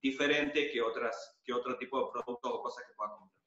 [0.01, 3.41] diferente que, otras, que otro tipo de productos o cosas que puedas comprar.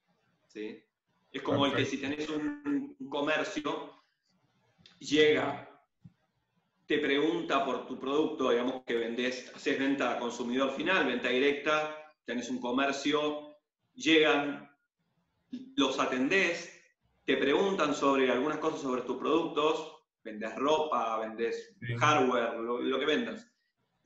[0.48, 0.84] ¿sí?
[1.32, 3.98] Es como el que si tenés un comercio,
[5.00, 5.68] llega,
[6.86, 12.14] te pregunta por tu producto, digamos que vendés, haces venta a consumidor final, venta directa,
[12.26, 13.58] tenés un comercio,
[13.94, 14.70] llegan,
[15.76, 16.74] los atendés,
[17.26, 23.52] te preguntan sobre algunas cosas sobre tus productos, vendes ropa, vendes hardware, lo, que vendas,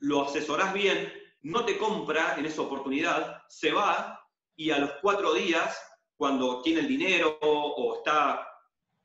[0.00, 4.20] lo asesorás bien, no te compra en esa oportunidad, se va
[4.56, 5.80] y a los cuatro días
[6.16, 8.48] cuando tiene el dinero o está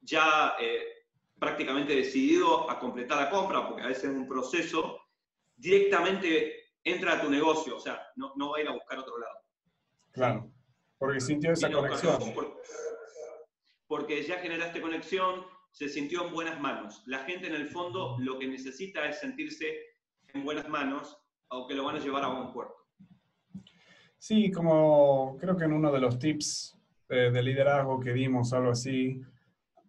[0.02, 0.97] ya eh,
[1.40, 5.00] prácticamente decidido a completar la compra, porque a veces es un proceso,
[5.56, 9.18] directamente entra a tu negocio, o sea, no, no va a ir a buscar otro
[9.18, 9.40] lado.
[10.12, 10.52] Claro,
[10.98, 12.18] porque sintió esa conexión.
[13.88, 17.04] Porque ya generaste conexión, se sintió en buenas manos.
[17.06, 19.78] La gente en el fondo lo que necesita es sentirse
[20.34, 21.18] en buenas manos,
[21.50, 22.76] aunque lo van a llevar a buen puerto.
[24.18, 26.76] Sí, como creo que en uno de los tips
[27.10, 29.22] eh, de liderazgo que dimos, algo así,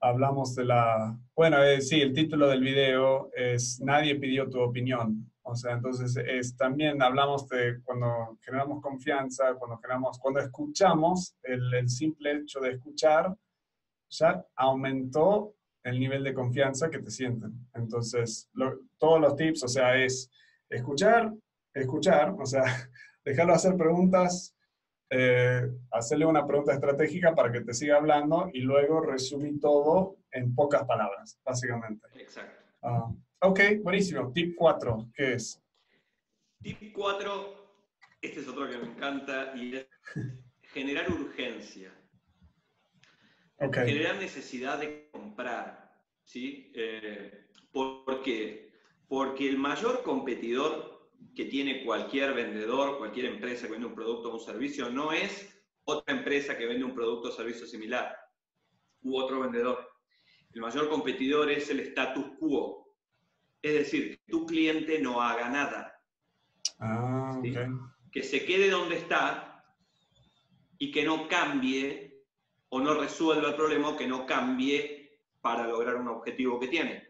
[0.00, 5.30] hablamos de la, bueno, eh, sí, el título del video es Nadie pidió tu opinión.
[5.42, 11.72] O sea, entonces es, también hablamos de cuando generamos confianza, cuando generamos, cuando escuchamos, el,
[11.74, 13.34] el simple hecho de escuchar
[14.10, 17.68] ya aumentó el nivel de confianza que te sienten.
[17.74, 18.50] Entonces,
[18.98, 20.30] todos los tips, o sea, es
[20.68, 21.32] escuchar,
[21.72, 22.64] escuchar, o sea,
[23.24, 24.54] dejarlo hacer preguntas,
[25.10, 30.54] eh, hacerle una pregunta estratégica para que te siga hablando y luego resumir todo en
[30.54, 32.06] pocas palabras, básicamente.
[32.14, 32.62] Exacto.
[32.82, 34.30] Ah, ok, buenísimo.
[34.32, 35.62] Tip 4, ¿qué es?
[36.62, 37.54] Tip 4,
[38.20, 39.86] este es otro que me encanta y es
[40.62, 41.92] generar urgencia.
[43.58, 45.88] Generar necesidad de comprar.
[46.28, 46.70] ¿sí?
[46.74, 48.72] Eh, ¿Por qué?
[49.08, 50.97] Porque el mayor competidor
[51.34, 55.54] que tiene cualquier vendedor, cualquier empresa que vende un producto o un servicio, no es
[55.84, 58.14] otra empresa que vende un producto o servicio similar
[59.02, 59.88] u otro vendedor.
[60.52, 62.94] El mayor competidor es el status quo.
[63.62, 66.02] Es decir, que tu cliente no haga nada.
[66.80, 67.40] Ah,
[68.10, 69.64] Que se quede donde está
[70.78, 72.24] y que no cambie
[72.68, 77.08] o no resuelva el problema o que no cambie para lograr un objetivo que tiene.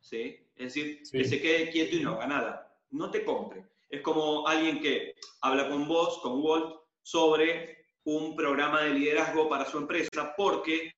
[0.00, 0.36] ¿sí?
[0.56, 3.66] Es decir, que se quede quieto y no haga nada no te compre.
[3.88, 9.64] Es como alguien que habla con vos, con Walt, sobre un programa de liderazgo para
[9.64, 10.92] su empresa porque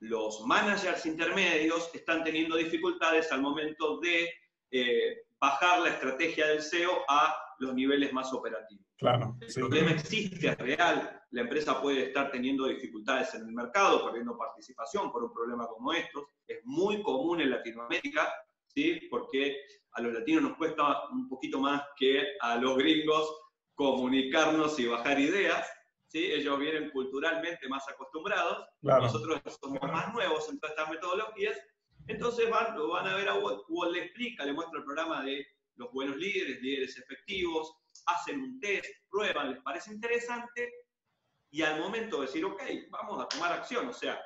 [0.00, 4.30] los managers intermedios están teniendo dificultades al momento de
[4.70, 8.86] eh, bajar la estrategia del SEO a los niveles más operativos.
[8.96, 11.22] Claro, el problema existe, es real.
[11.30, 15.92] La empresa puede estar teniendo dificultades en el mercado, perdiendo participación por un problema como
[15.92, 16.24] estos.
[16.46, 18.32] Es muy común en Latinoamérica,
[18.66, 19.00] ¿sí?
[19.10, 19.56] porque
[19.92, 23.28] a los latinos nos cuesta un poquito más que a los gringos
[23.74, 25.68] comunicarnos y bajar ideas.
[26.06, 26.32] ¿sí?
[26.32, 31.58] Ellos vienen culturalmente más acostumbrados, nosotros somos más nuevos en todas estas metodologías.
[32.06, 35.46] Entonces van, lo van a ver a Walt, le explica, le muestra el programa de
[35.76, 37.72] los buenos líderes, líderes efectivos,
[38.06, 40.72] hacen un test, prueban, les parece interesante,
[41.50, 44.20] y al momento de decir, ok, vamos a tomar acción, o sea,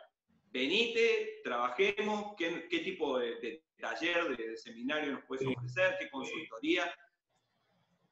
[0.50, 6.85] venite, trabajemos, qué, qué tipo de, taller, de, seminario nos puedes ofrecer, qué consultoría.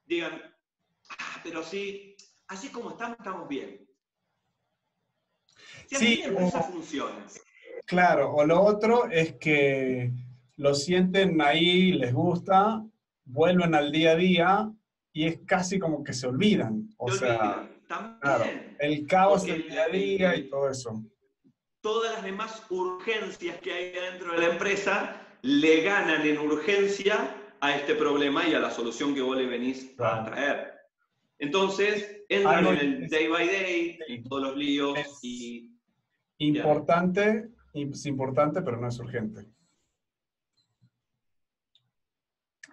[0.04, 0.42] Digan,
[1.18, 2.16] ah, pero sí,
[2.48, 3.86] así como estamos, estamos bien.
[5.86, 6.22] sí,
[6.70, 7.26] funciona.
[7.86, 10.12] Claro, o lo otro es que
[10.56, 12.84] lo sienten ahí, les gusta,
[13.24, 14.72] vuelven al día a día
[15.12, 16.88] y es casi como que se olvidan.
[16.98, 17.68] O sea,
[18.78, 21.02] el caos del día a día y todo eso
[21.82, 27.76] todas las demás urgencias que hay dentro de la empresa le ganan en urgencia a
[27.76, 30.72] este problema y a la solución que vos le venís a traer.
[31.38, 35.70] Entonces, entran en el day by day, y todos los líos y...
[36.38, 39.46] Importante, es importante, pero no es urgente.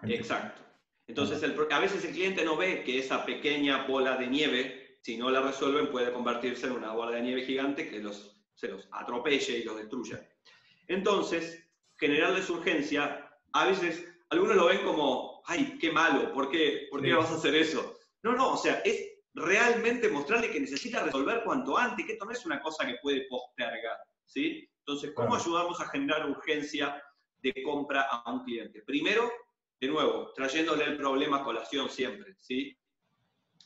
[0.02, 0.62] Exacto.
[1.06, 5.30] Entonces, a veces el cliente no ve que esa pequeña bola de nieve, si no
[5.30, 9.58] la resuelven, puede convertirse en una bola de nieve gigante que los se los atropelle
[9.58, 10.28] y los destruya.
[10.86, 11.69] Entonces,
[12.00, 17.12] generarles urgencia, a veces algunos lo ven como, ay, qué malo, ¿por qué, ¿Por qué
[17.12, 17.98] vas a hacer eso?
[18.22, 22.32] No, no, o sea, es realmente mostrarle que necesita resolver cuanto antes, que esto no
[22.32, 24.68] es una cosa que puede postergar, ¿sí?
[24.78, 27.02] Entonces, ¿cómo ayudamos a generar urgencia
[27.42, 28.82] de compra a un cliente?
[28.82, 29.30] Primero,
[29.80, 32.76] de nuevo, trayéndole el problema a colación siempre, ¿sí?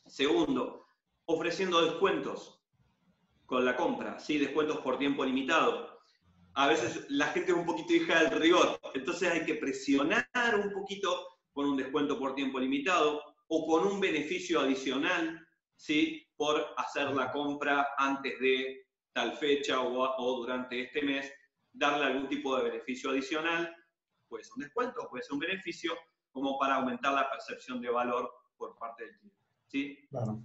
[0.05, 0.85] Segundo,
[1.25, 2.61] ofreciendo descuentos
[3.45, 4.37] con la compra, ¿sí?
[4.37, 5.94] descuentos por tiempo limitado.
[6.55, 10.25] A veces la gente es un poquito hija del rigor, entonces hay que presionar
[10.63, 16.25] un poquito con un descuento por tiempo limitado o con un beneficio adicional, ¿sí?
[16.37, 21.31] por hacer la compra antes de tal fecha o, durante este mes,
[21.73, 23.73] darle algún tipo de beneficio adicional,
[24.29, 25.93] puede ser un descuento, puede ser un beneficio,
[26.31, 29.41] como para aumentar la percepción de valor por parte del cliente.
[29.67, 30.07] ¿sí?
[30.09, 30.41] Claro.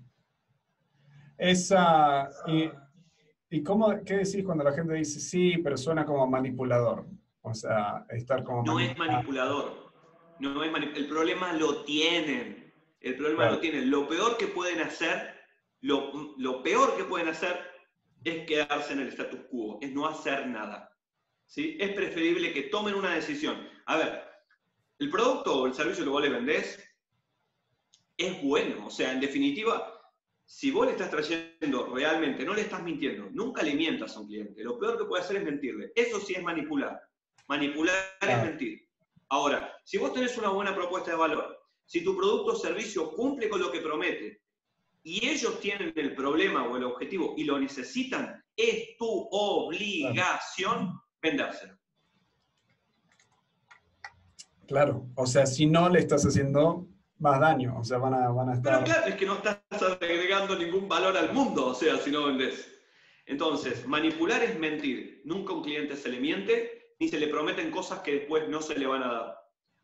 [1.38, 2.70] Esa, ¿Y
[3.64, 7.04] cómo, qué decís cuando la gente dice sí, pero suena como manipulador?
[7.42, 8.62] O sea, estar como...
[8.62, 9.90] No es manipulador.
[10.38, 12.72] No es el problema lo tienen.
[13.00, 13.90] El problema lo tienen.
[13.90, 15.34] Lo peor que pueden hacer,
[15.80, 17.58] lo, lo peor que pueden hacer
[18.24, 20.96] es quedarse en el status quo, es no hacer nada.
[21.46, 21.76] ¿sí?
[21.80, 23.68] Es preferible que tomen una decisión.
[23.86, 24.22] A ver,
[24.98, 26.78] el producto o el servicio que vos le vendés
[28.16, 28.86] es bueno.
[28.86, 29.99] O sea, en definitiva,
[30.50, 34.26] si vos le estás trayendo realmente, no le estás mintiendo, nunca le mientas a un
[34.26, 34.64] cliente.
[34.64, 35.92] Lo peor que puede hacer es mentirle.
[35.94, 37.00] Eso sí es manipular.
[37.46, 38.84] Manipular es mentir.
[39.28, 43.48] Ahora, si vos tenés una buena propuesta de valor, si tu producto o servicio cumple
[43.48, 44.42] con lo que promete
[45.04, 51.78] y ellos tienen el problema o el objetivo y lo necesitan, es tu obligación vendérselo.
[54.66, 56.89] Claro, o sea, si no le estás haciendo
[57.20, 58.72] más daño, o sea, van a, van a estar...
[58.72, 62.26] Pero claro, es que no estás agregando ningún valor al mundo, o sea, si no
[62.26, 62.66] vendes.
[63.26, 65.20] Entonces, manipular es mentir.
[65.24, 68.62] Nunca a un cliente se le miente, ni se le prometen cosas que después no
[68.62, 69.38] se le van a dar.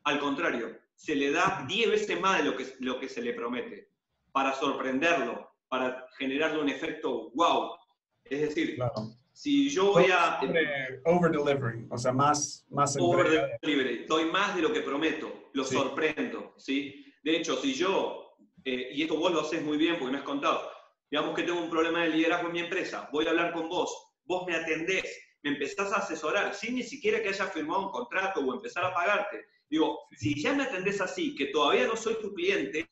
[0.04, 3.34] Al contrario, se le da 10 veces más de lo que, lo que se le
[3.34, 3.90] promete,
[4.32, 7.72] para sorprenderlo, para generarle un efecto wow.
[8.24, 8.78] Es decir,
[9.32, 10.40] si yo voy a...
[11.04, 12.66] Over delivery, o sea, más...
[12.70, 17.05] más over delivery, doy más de lo que prometo, lo sorprendo, ¿sí?
[17.26, 20.24] De hecho, si yo, eh, y esto vos lo haces muy bien porque me has
[20.24, 20.70] contado,
[21.10, 24.12] digamos que tengo un problema de liderazgo en mi empresa, voy a hablar con vos,
[24.22, 25.04] vos me atendés,
[25.42, 28.94] me empezás a asesorar, sin ni siquiera que haya firmado un contrato o empezar a
[28.94, 29.44] pagarte.
[29.68, 32.88] Digo, si ya me atendés así, que todavía no soy tu cliente,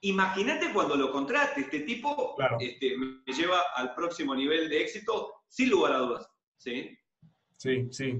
[0.00, 1.60] imagínate cuando lo contrate.
[1.60, 6.28] Este tipo este, me lleva al próximo nivel de éxito, sin lugar a dudas.
[6.56, 6.98] ¿sí?
[7.56, 8.16] Sí, sí.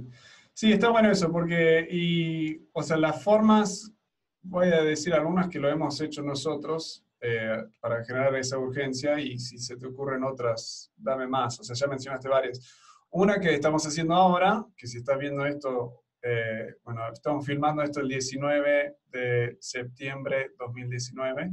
[0.55, 3.98] Sí, está bueno eso, porque, y, o sea, las formas,
[4.43, 9.39] voy a decir algunas que lo hemos hecho nosotros eh, para generar esa urgencia, y
[9.39, 11.59] si se te ocurren otras, dame más.
[11.61, 12.61] O sea, ya mencionaste varias.
[13.11, 18.01] Una que estamos haciendo ahora, que si estás viendo esto, eh, bueno, estamos filmando esto
[18.01, 21.53] el 19 de septiembre 2019.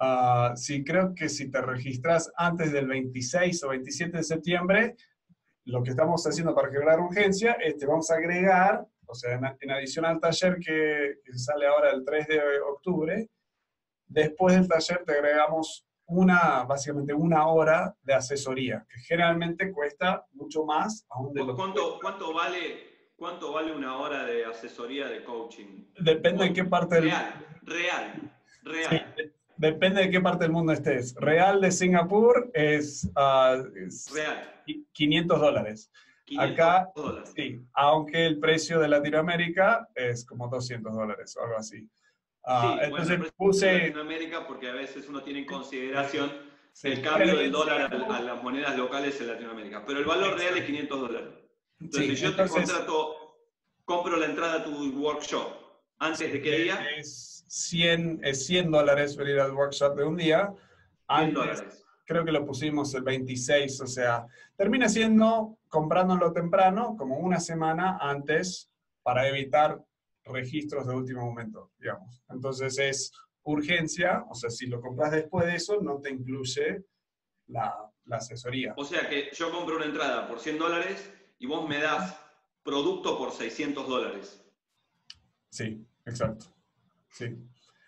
[0.00, 4.96] Uh, sí, creo que si te registras antes del 26 o 27 de septiembre,
[5.64, 9.70] lo que estamos haciendo para generar urgencia es te vamos a agregar, o sea, en,
[9.70, 13.28] adición al taller que, sale ahora el 3 de octubre,
[14.06, 20.64] después del taller te agregamos una, básicamente una hora de asesoría, que generalmente cuesta mucho
[20.64, 25.84] más aún de lo ¿Cuánto, ¿Cuánto vale ¿Cuánto vale una hora de asesoría de coaching?
[25.98, 28.32] Depende de qué parte del Real, real,
[28.64, 29.14] real.
[29.56, 31.14] depende de qué parte del mundo estés.
[31.14, 33.62] Real de Singapur es, uh,
[34.12, 34.62] real.
[34.92, 35.90] 500 dólares.
[36.24, 37.32] 500 Acá, dólares.
[37.36, 41.88] sí, aunque el precio de Latinoamérica es como 200 dólares o algo así.
[42.44, 43.72] Uh, entonces puse...
[43.72, 46.30] Latinoamérica porque a veces uno tiene en consideración
[46.82, 49.84] el cambio del dólar a, las monedas locales en Latinoamérica.
[49.86, 51.28] Pero el valor real es 500 dólares.
[51.80, 53.36] Entonces, si yo te contrato,
[53.84, 55.48] compro la entrada a tu workshop,
[55.98, 56.86] ¿antes de qué día?
[56.96, 60.52] Es 100, es 100 dólares venir al workshop de un día.
[61.06, 67.40] Antes, creo que lo pusimos el 26, o sea, termina siendo comprándolo temprano, como una
[67.40, 68.70] semana antes,
[69.02, 69.82] para evitar
[70.24, 72.22] registros de último momento, digamos.
[72.28, 73.12] Entonces es
[73.42, 76.84] urgencia, o sea, si lo compras después de eso, no te incluye
[77.48, 78.74] la, la asesoría.
[78.76, 82.18] O sea que yo compro una entrada por 100 dólares y vos me das
[82.62, 84.42] producto por 600 dólares.
[85.50, 86.46] Sí, exacto.
[87.10, 87.36] Sí.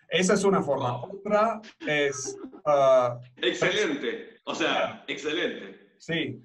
[0.09, 1.03] Esa es una forma.
[1.03, 2.37] Otra es...
[2.65, 4.39] Ah, excelente.
[4.45, 5.93] O sea, excelente.
[5.97, 6.41] Sí.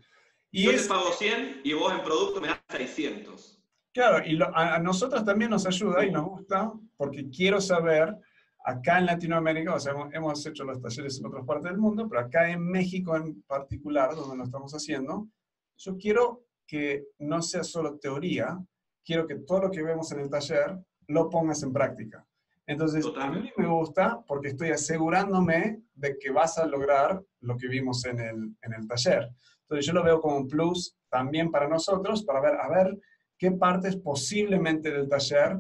[0.51, 3.63] Y Yo te pago 100 y vos en producto me das 600.
[3.95, 8.17] Claro, y a, nosotros también nos ayuda y nos gusta porque quiero saber,
[8.65, 12.09] acá en Latinoamérica, o sea, hemos, hemos hecho los talleres en otras partes del mundo,
[12.09, 15.29] pero acá en México en particular, donde lo estamos haciendo,
[15.77, 18.59] yo quiero que no sea solo teoría,
[19.05, 22.27] quiero que todo lo que vemos en el taller lo pongas en práctica.
[22.73, 27.69] Entonces, a mí me gusta porque estoy asegurándome de que vas a lograr lo que
[27.69, 29.29] vimos en el, en el taller.
[29.63, 32.99] Entonces, yo lo veo como un plus también para nosotros, para ver, a ver,
[33.39, 35.59] qué partes posiblemente del taller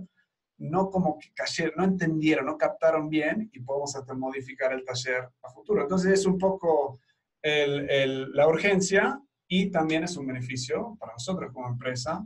[0.58, 5.28] no como que cayeron, no entendieron, no captaron bien y podemos hasta modificar el taller
[5.42, 5.82] a futuro.
[5.82, 7.00] Entonces, es un poco
[7.42, 12.24] el, el, la urgencia y también es un beneficio para nosotros como empresa.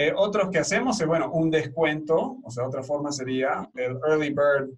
[0.00, 4.28] Eh, otros que hacemos es, bueno, un descuento, o sea, otra forma sería el early
[4.28, 4.70] bird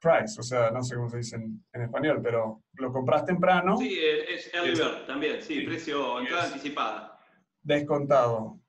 [0.00, 3.76] price, o sea, no sé cómo se dice en, español, pero lo compras temprano.
[3.78, 7.18] Sí, es early bird también, sí, precio, entrada anticipada.
[7.60, 8.60] Descontado.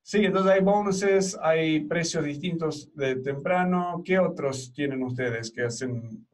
[0.00, 4.00] sí, entonces hay bonuses, hay precios distintos de temprano.
[4.02, 6.26] ¿Qué otros tienen ustedes que hacen?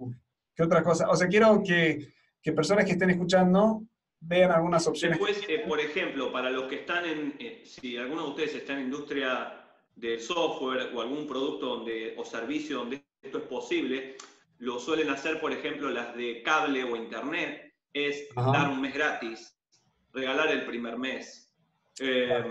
[0.55, 1.11] ¿Qué otra cosa?
[1.11, 2.07] O sea, quiero que,
[2.41, 3.83] que personas que estén escuchando
[4.27, 5.19] vean algunas opciones.
[5.19, 8.75] Después, eh, por ejemplo, para los que están en, eh, si alguno de ustedes está
[8.75, 9.65] en industria
[9.95, 14.17] de software o algún producto donde, o servicio donde esto es posible,
[14.59, 17.63] lo suelen hacer, por ejemplo, las de cable o internet.
[17.93, 19.59] es dar un mes gratis,
[20.13, 21.51] regalar el primer mes.
[21.99, 22.45] Eh,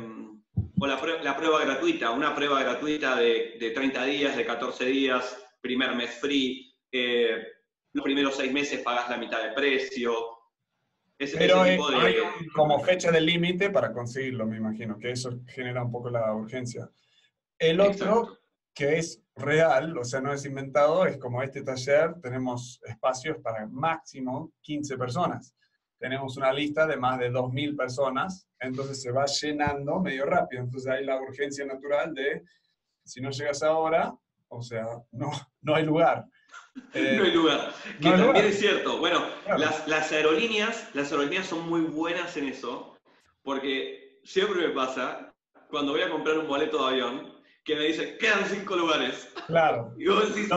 [0.79, 6.19] o la, prueba gratuita, una prueba gratuita de, 30 días, de 14 días, primer mes
[6.19, 7.43] free, eh,
[7.93, 10.34] los primeros seis meses pagas la mitad de precio.
[11.17, 11.77] Pero hay
[12.53, 16.89] como fecha de límite para conseguirlo, me imagino, que eso genera un poco la urgencia.
[17.57, 18.39] El otro,
[18.73, 23.65] que es real, o sea, no es inventado, es como este taller, tenemos espacios para
[23.67, 25.55] máximo 15 personas.
[25.97, 30.63] Tenemos una lista de más de 2.000 personas, entonces se va llenando medio rápido.
[30.63, 32.43] Entonces hay la urgencia natural de,
[33.05, 34.13] si no llegas ahora,
[34.49, 36.25] o sea, no, no hay lugar.
[36.93, 37.73] No hay lugar.
[38.01, 38.97] Que también es cierto.
[38.97, 39.25] Bueno,
[39.57, 42.97] las, las, aerolíneas, las aerolíneas son muy buenas en eso,
[43.43, 45.33] porque siempre me pasa,
[45.69, 49.33] cuando voy a comprar un boleto de avión, que me dice, quedan cinco lugares.
[49.47, 49.93] Claro.
[49.97, 50.49] Y vos decís,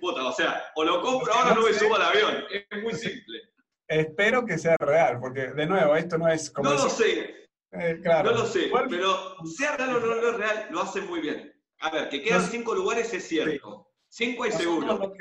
[0.00, 2.44] puta, o sea, o lo compro ahora o no me subo al avión.
[2.70, 3.40] Es muy simple.
[3.88, 6.70] Espero que sea real, porque de nuevo, esto no es como...
[6.70, 7.46] No lo sé.
[7.72, 8.32] Eh, claro.
[8.32, 11.52] No lo sé, pero sea real o no, no real, lo hacen muy bien.
[11.80, 13.85] A ver, que quedan cinco lugares es cierto.
[14.08, 15.12] Cinco y seguro.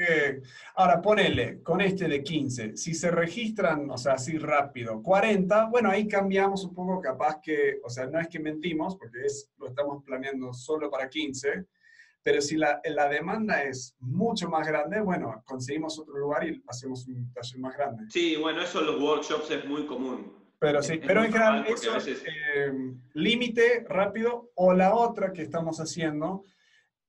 [0.75, 2.77] Ahora, ponele con este de 15.
[2.77, 7.79] Si se registran, o sea, así rápido, 40, bueno, ahí cambiamos un poco, capaz que,
[7.83, 11.65] o sea, no es que mentimos, porque es, lo estamos planeando solo para 15,
[12.23, 17.07] pero si la, la demanda es mucho más grande, bueno, conseguimos otro lugar y hacemos
[17.07, 18.05] un taller más grande.
[18.09, 20.33] Sí, bueno, eso en los workshops es muy común.
[20.57, 22.71] Pero sí, pero en general, eso es eh,
[23.13, 26.45] límite rápido o la otra que estamos haciendo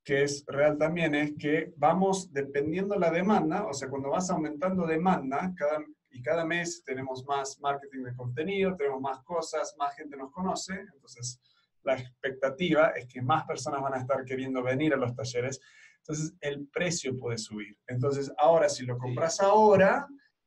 [0.06, 4.86] que es real también, es que vamos dependiendo la demanda, o sea, cuando vas aumentando
[4.86, 10.16] demanda, cada, y cada mes tenemos más marketing de contenido, tenemos más cosas, más gente
[10.16, 11.40] nos conoce, entonces
[11.82, 15.60] la expectativa es que más personas van a estar queriendo venir a los talleres,
[15.98, 17.76] entonces el precio puede subir.
[17.88, 20.06] Entonces, ahora si lo compras ahora,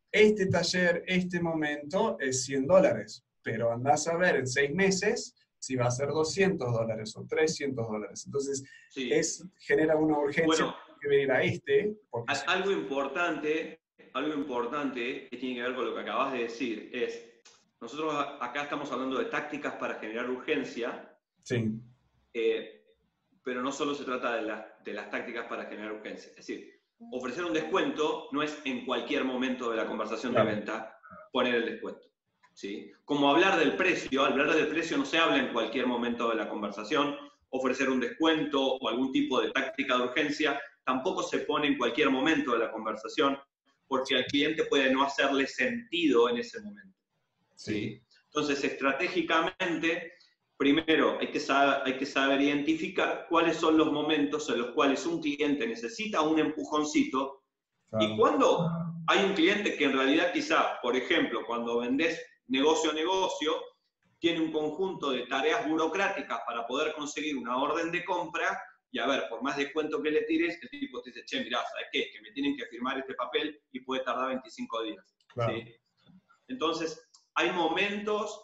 [0.10, 5.76] este taller, este momento es 100 dólares, pero andás a ver en seis meses si
[5.76, 8.24] va a ser 200 dólares o 300 dólares.
[8.26, 8.64] Entonces,
[8.95, 11.95] es, genera una urgencia que venir a este.
[12.47, 13.82] Algo importante,
[14.14, 17.26] algo importante que tiene que ver con lo que acabas de decir es,
[17.82, 21.18] nosotros acá estamos hablando de tácticas para generar urgencia.
[21.43, 21.72] Sí.
[22.34, 22.76] Eh,
[23.43, 26.30] pero no solo se trata de, de las tácticas para generar urgencia.
[26.32, 26.80] Es decir,
[27.12, 30.99] ofrecer un descuento no es en cualquier momento de la conversación de venta
[31.32, 32.09] poner el descuento.
[33.05, 36.49] Como hablar del precio, hablar del precio no se habla en cualquier momento de la
[36.49, 37.16] conversación,
[37.49, 42.10] ofrecer un descuento o algún tipo de táctica de urgencia tampoco se pone en cualquier
[42.10, 43.38] momento de la conversación
[43.88, 46.95] porque al cliente puede no hacerle sentido en ese momento.
[47.55, 48.01] ¿sí?
[48.26, 50.14] Entonces, estratégicamente,
[50.57, 55.05] primero hay que, saber, hay que saber identificar cuáles son los momentos en los cuales
[55.05, 57.43] un cliente necesita un empujoncito
[57.99, 58.70] y cuando
[59.07, 63.54] hay un cliente que en realidad quizá, por ejemplo, cuando vendes negocio a negocio,
[64.20, 69.08] tiene un conjunto de tareas burocráticas para poder conseguir una orden de compra y a
[69.08, 72.10] ver, por más descuento que le tires, el tipo te dice, che, mirá, ¿sabes qué?
[72.12, 75.16] Que me tienen que firmar este papel y puede tardar 25 días.
[76.47, 78.43] Entonces, hay momentos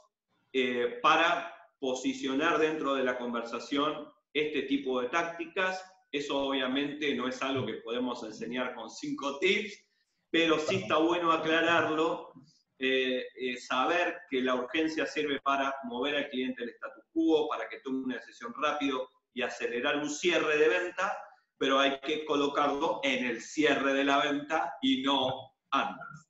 [0.54, 5.84] eh, para posicionar dentro de la conversación este tipo de tácticas.
[6.12, 9.84] Eso obviamente no es algo que podemos enseñar con cinco tips,
[10.30, 12.32] pero sí está bueno aclararlo
[12.78, 17.70] eh, eh, saber que la urgencia sirve para mover al cliente el status quo, para
[17.70, 21.18] que tome una decisión rápido y acelerar un cierre de venta,
[21.58, 26.30] pero hay que colocarlo en el cierre de la venta y no antes.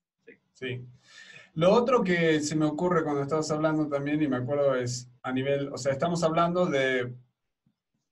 [0.53, 0.85] Sí.
[1.55, 5.31] Lo otro que se me ocurre cuando estabas hablando también, y me acuerdo, es a
[5.31, 7.13] nivel, o sea, estamos hablando de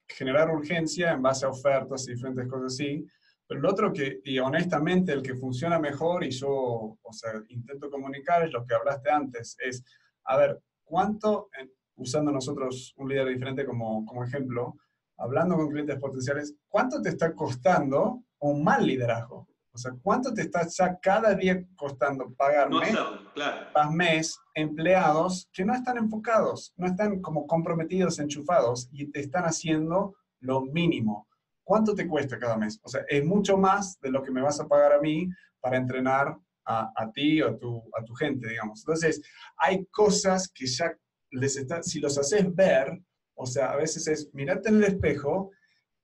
[0.07, 3.05] generar urgencia en base a ofertas y diferentes cosas así,
[3.47, 7.89] pero el otro que, y honestamente, el que funciona mejor y yo, o sea, intento
[7.89, 9.83] comunicar es lo que hablaste antes, es,
[10.25, 11.49] a ver, ¿cuánto,
[11.95, 14.75] usando nosotros un líder diferente como, como ejemplo,
[15.17, 19.47] hablando con clientes potenciales, ¿cuánto te está costando un mal liderazgo?
[19.75, 22.95] O sea, ¿cuánto te está ya cada día costando pagar mes,
[23.33, 23.91] claro.
[23.91, 30.15] mes empleados que no están enfocados, no están como comprometidos, enchufados y te están haciendo
[30.41, 31.27] lo mínimo?
[31.63, 32.79] ¿Cuánto te cuesta cada mes?
[32.83, 35.77] O sea, es mucho más de lo que me vas a pagar a mí para
[35.77, 36.35] entrenar
[36.65, 38.81] a, a ti o a tu, a tu gente, digamos.
[38.81, 39.21] Entonces,
[39.57, 40.95] hay cosas que ya
[41.31, 43.01] les está, si los haces ver,
[43.35, 45.51] o sea, a veces es mirarte en el espejo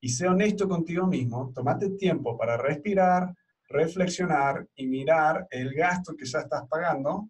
[0.02, 3.34] y sé honesto contigo mismo, tomate tiempo para respirar,
[3.68, 7.30] reflexionar y mirar el gasto que ya estás pagando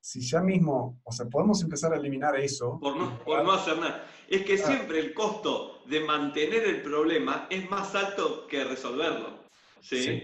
[0.00, 2.78] si ya mismo, o sea, podemos empezar a eliminar eso.
[2.80, 4.06] Por no, por no hacer nada.
[4.28, 9.44] Es que siempre el costo de mantener el problema es más alto que resolverlo.
[9.80, 10.22] ¿sí?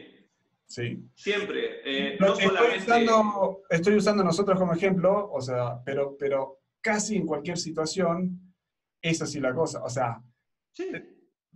[0.66, 1.08] Sí.
[1.14, 1.80] Siempre.
[1.84, 7.26] Eh, no estoy, usando, estoy, usando, nosotros como ejemplo, o sea, pero, pero casi en
[7.26, 8.54] cualquier situación
[9.00, 9.82] es así la cosa.
[9.84, 10.22] O sea,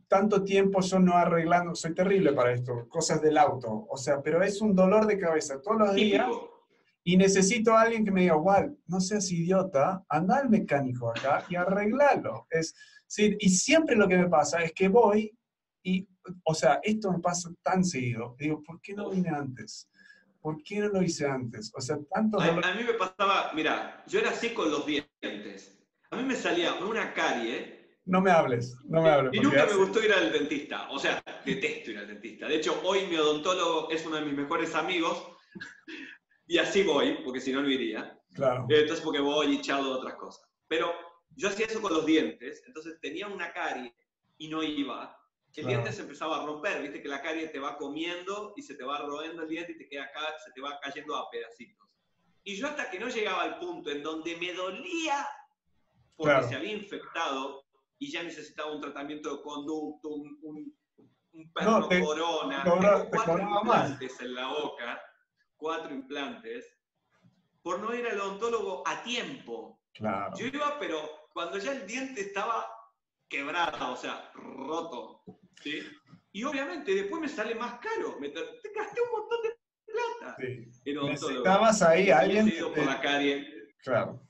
[0.06, 3.86] tanto tiempo yo no arreglando, soy terrible para esto, cosas del auto.
[3.90, 6.26] O sea, pero es un dolor de cabeza todos los días.
[7.04, 11.42] Y necesito a alguien que me diga, igual, no seas idiota, anda al mecánico acá
[11.48, 12.46] y arreglalo.
[12.50, 12.74] Es,
[13.09, 15.36] sí, y siempre lo que me pasa es que voy
[15.82, 16.06] y,
[16.44, 18.36] o sea, esto me pasa tan seguido.
[18.38, 19.90] Digo, ¿por qué no vine antes?
[20.40, 21.72] ¿Por qué no lo hice antes?
[21.74, 22.40] O sea, tanto...
[22.40, 25.78] A, a mí me pasaba, mira, yo era así con los dientes.
[26.11, 27.98] A mí me salía una carie.
[28.04, 29.34] No me hables, no me hables.
[29.34, 30.88] Y nunca me gustó ir al dentista.
[30.90, 32.48] O sea, detesto ir al dentista.
[32.48, 35.30] De hecho, hoy mi odontólogo es uno de mis mejores amigos
[36.46, 38.18] y así voy, porque si no, no iría.
[38.34, 38.66] Claro.
[38.68, 40.48] Entonces, porque voy y charlo de otras cosas.
[40.68, 40.92] Pero
[41.39, 43.95] yo hacía eso con los dientes, entonces tenía una carie
[44.36, 45.14] y no iba.
[45.55, 48.74] El diente se empezaba a romper, viste que la carie te va comiendo y se
[48.74, 51.89] te va roendo el diente y te queda acá, se te va cayendo a pedacitos.
[52.45, 55.26] Y yo hasta que no llegaba al punto en donde me dolía
[56.14, 57.64] porque se había infectado
[57.99, 62.64] y ya necesitaba un tratamiento de conducto, un, un, perro corona,
[63.11, 65.03] cuatro implantes en la boca
[65.59, 66.64] cuatro implantes
[67.61, 69.80] por no ir al odontólogo a tiempo.
[69.93, 70.34] Claro.
[70.39, 72.66] Yo iba, pero cuando ya el diente estaba
[73.28, 75.22] quebrado, o sea, roto.
[75.62, 75.82] ¿sí?
[76.32, 78.18] Y obviamente después me sale más caro.
[78.18, 78.41] Me te
[78.74, 79.51] gasté un montón de
[79.86, 80.36] plata.
[80.36, 80.93] Sí.
[80.93, 82.53] Necesitabas ahí a alguien.
[82.74, 83.47] por la carie.
[83.84, 84.20] Claro.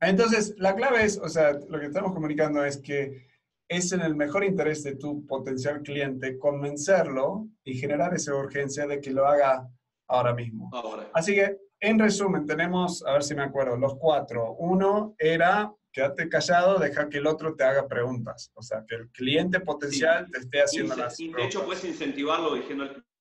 [0.00, 3.28] Entonces, la clave es, o sea, lo que estamos comunicando es que
[3.68, 8.98] es en el mejor interés de tu potencial cliente convencerlo y generar esa urgencia de
[9.02, 9.68] que lo haga
[10.08, 10.70] ahora mismo.
[11.12, 14.54] Así que, en resumen, tenemos, a ver si me acuerdo, los cuatro.
[14.54, 18.50] Uno era, quédate callado, deja que el otro te haga preguntas.
[18.54, 22.58] O sea, que el cliente potencial te esté haciendo las y De hecho, puedes incentivarlo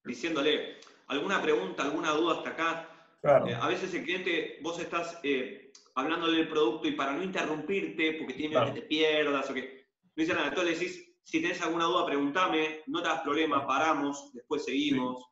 [0.04, 2.90] diciéndole alguna pregunta, alguna duda hasta acá.
[3.48, 8.14] Eh, a veces el cliente, vos estás eh, hablándole del producto y para no interrumpirte,
[8.14, 9.80] porque tiene miedo que te pierdas o que...
[10.16, 13.66] No dice nada, entonces le decís, si tenés alguna duda, pregúntame, no te das problema,
[13.66, 15.26] paramos, después seguimos.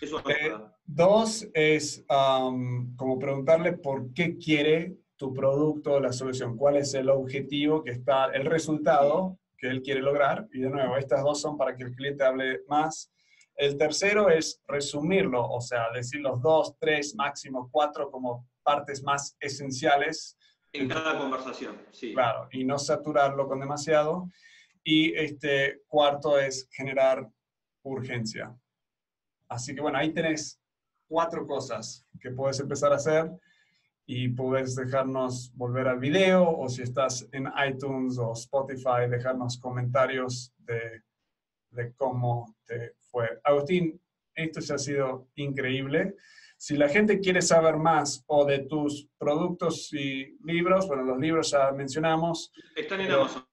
[0.00, 0.52] Eh,
[0.84, 7.84] dos es como preguntarle por qué quiere tu producto la solución, cuál es el objetivo
[7.84, 10.48] que está, el resultado que él quiere lograr.
[10.52, 13.12] Y de nuevo, estas dos son para que el cliente hable más.
[13.54, 19.36] El tercero es resumirlo, o sea, decir los dos, tres, máximo cuatro como partes más
[19.38, 20.36] esenciales.
[20.72, 22.14] En cada conversación, sí.
[22.14, 24.28] Claro, y no saturarlo con demasiado.
[24.82, 27.30] Y este cuarto es generar
[27.84, 28.52] urgencia.
[29.46, 30.60] Así que bueno, ahí tenés
[31.06, 33.30] cuatro cosas que puedes empezar a hacer
[34.14, 40.52] y puedes dejarnos volver al video o si estás en iTunes o Spotify, dejarnos comentarios
[40.58, 41.02] de,
[41.70, 43.40] de cómo te fue.
[43.42, 43.98] Agustín,
[44.34, 46.14] esto ya ha sido increíble.
[46.58, 51.50] Si la gente quiere saber más o de tus productos y libros, bueno, los libros
[51.50, 52.52] ya mencionamos.
[52.76, 53.44] Están en Amazon.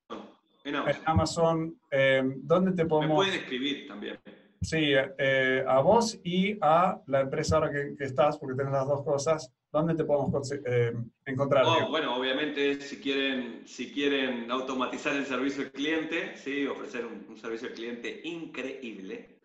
[0.66, 1.80] En Amazon.
[1.90, 3.18] Eh, ¿Dónde te podemos...?
[3.18, 4.20] Me pueden escribir también.
[4.62, 9.04] Sí, eh, a vos y a la empresa ahora que, estás, porque tienes las dos
[9.04, 10.94] cosas, ¿dónde te podemos eh,
[11.26, 11.64] encontrar?
[11.66, 16.68] Oh, bueno, obviamente si quieren, si quieren automatizar el servicio al cliente, ¿sí?
[16.68, 19.40] ofrecer un, servicio al cliente increíble,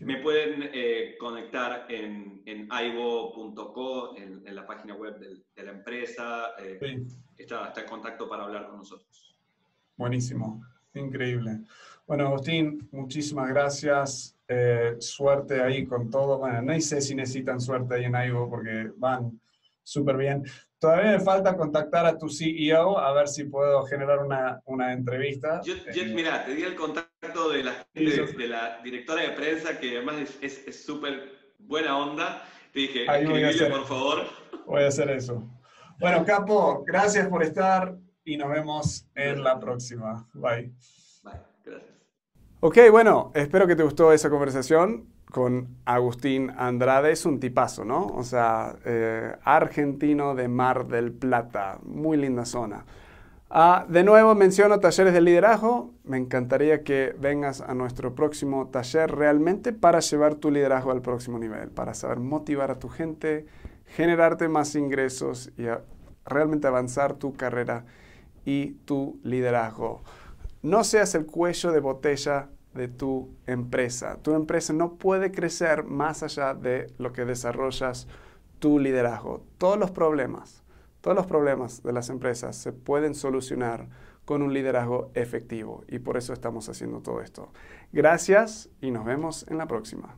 [0.00, 6.54] me pueden eh, conectar en, en aibo.co, en, la página web de, la empresa.
[7.36, 9.36] está, está en contacto para hablar con nosotros.
[9.96, 10.64] Buenísimo,
[10.94, 11.60] increíble.
[12.06, 14.36] Bueno, Agustín, muchísimas gracias.
[14.52, 16.38] Eh, suerte ahí con todo.
[16.38, 19.40] Bueno, no sé si necesitan suerte ahí en Aigo porque van
[19.80, 20.42] súper bien.
[20.76, 25.60] Todavía me falta contactar a tu CEO a ver si puedo generar una, una entrevista.
[25.62, 29.98] Yo, eh, mira, te di el contacto de la, de, la directora de prensa que
[29.98, 32.42] además es súper buena onda.
[32.72, 34.26] Te dije, escribile por favor.
[34.66, 35.48] Voy a hacer eso.
[36.00, 40.28] Bueno, Capo, gracias por estar y nos vemos en la próxima.
[40.34, 40.72] Bye.
[42.62, 47.10] Ok, bueno, espero que te gustó esa conversación con Agustín Andrade.
[47.10, 48.08] Es un tipazo, ¿no?
[48.08, 51.78] O sea, eh, argentino de Mar del Plata.
[51.82, 52.84] Muy linda zona.
[53.48, 55.94] Ah, de nuevo menciono talleres de liderazgo.
[56.04, 61.38] Me encantaría que vengas a nuestro próximo taller realmente para llevar tu liderazgo al próximo
[61.38, 63.46] nivel, para saber motivar a tu gente,
[63.86, 65.64] generarte más ingresos y
[66.26, 67.86] realmente avanzar tu carrera
[68.44, 70.02] y tu liderazgo.
[70.62, 74.18] No seas el cuello de botella de tu empresa.
[74.22, 78.06] Tu empresa no puede crecer más allá de lo que desarrollas
[78.58, 79.42] tu liderazgo.
[79.56, 80.62] Todos los problemas,
[81.00, 83.88] todos los problemas de las empresas se pueden solucionar
[84.26, 87.52] con un liderazgo efectivo y por eso estamos haciendo todo esto.
[87.92, 90.16] Gracias y nos vemos en la próxima.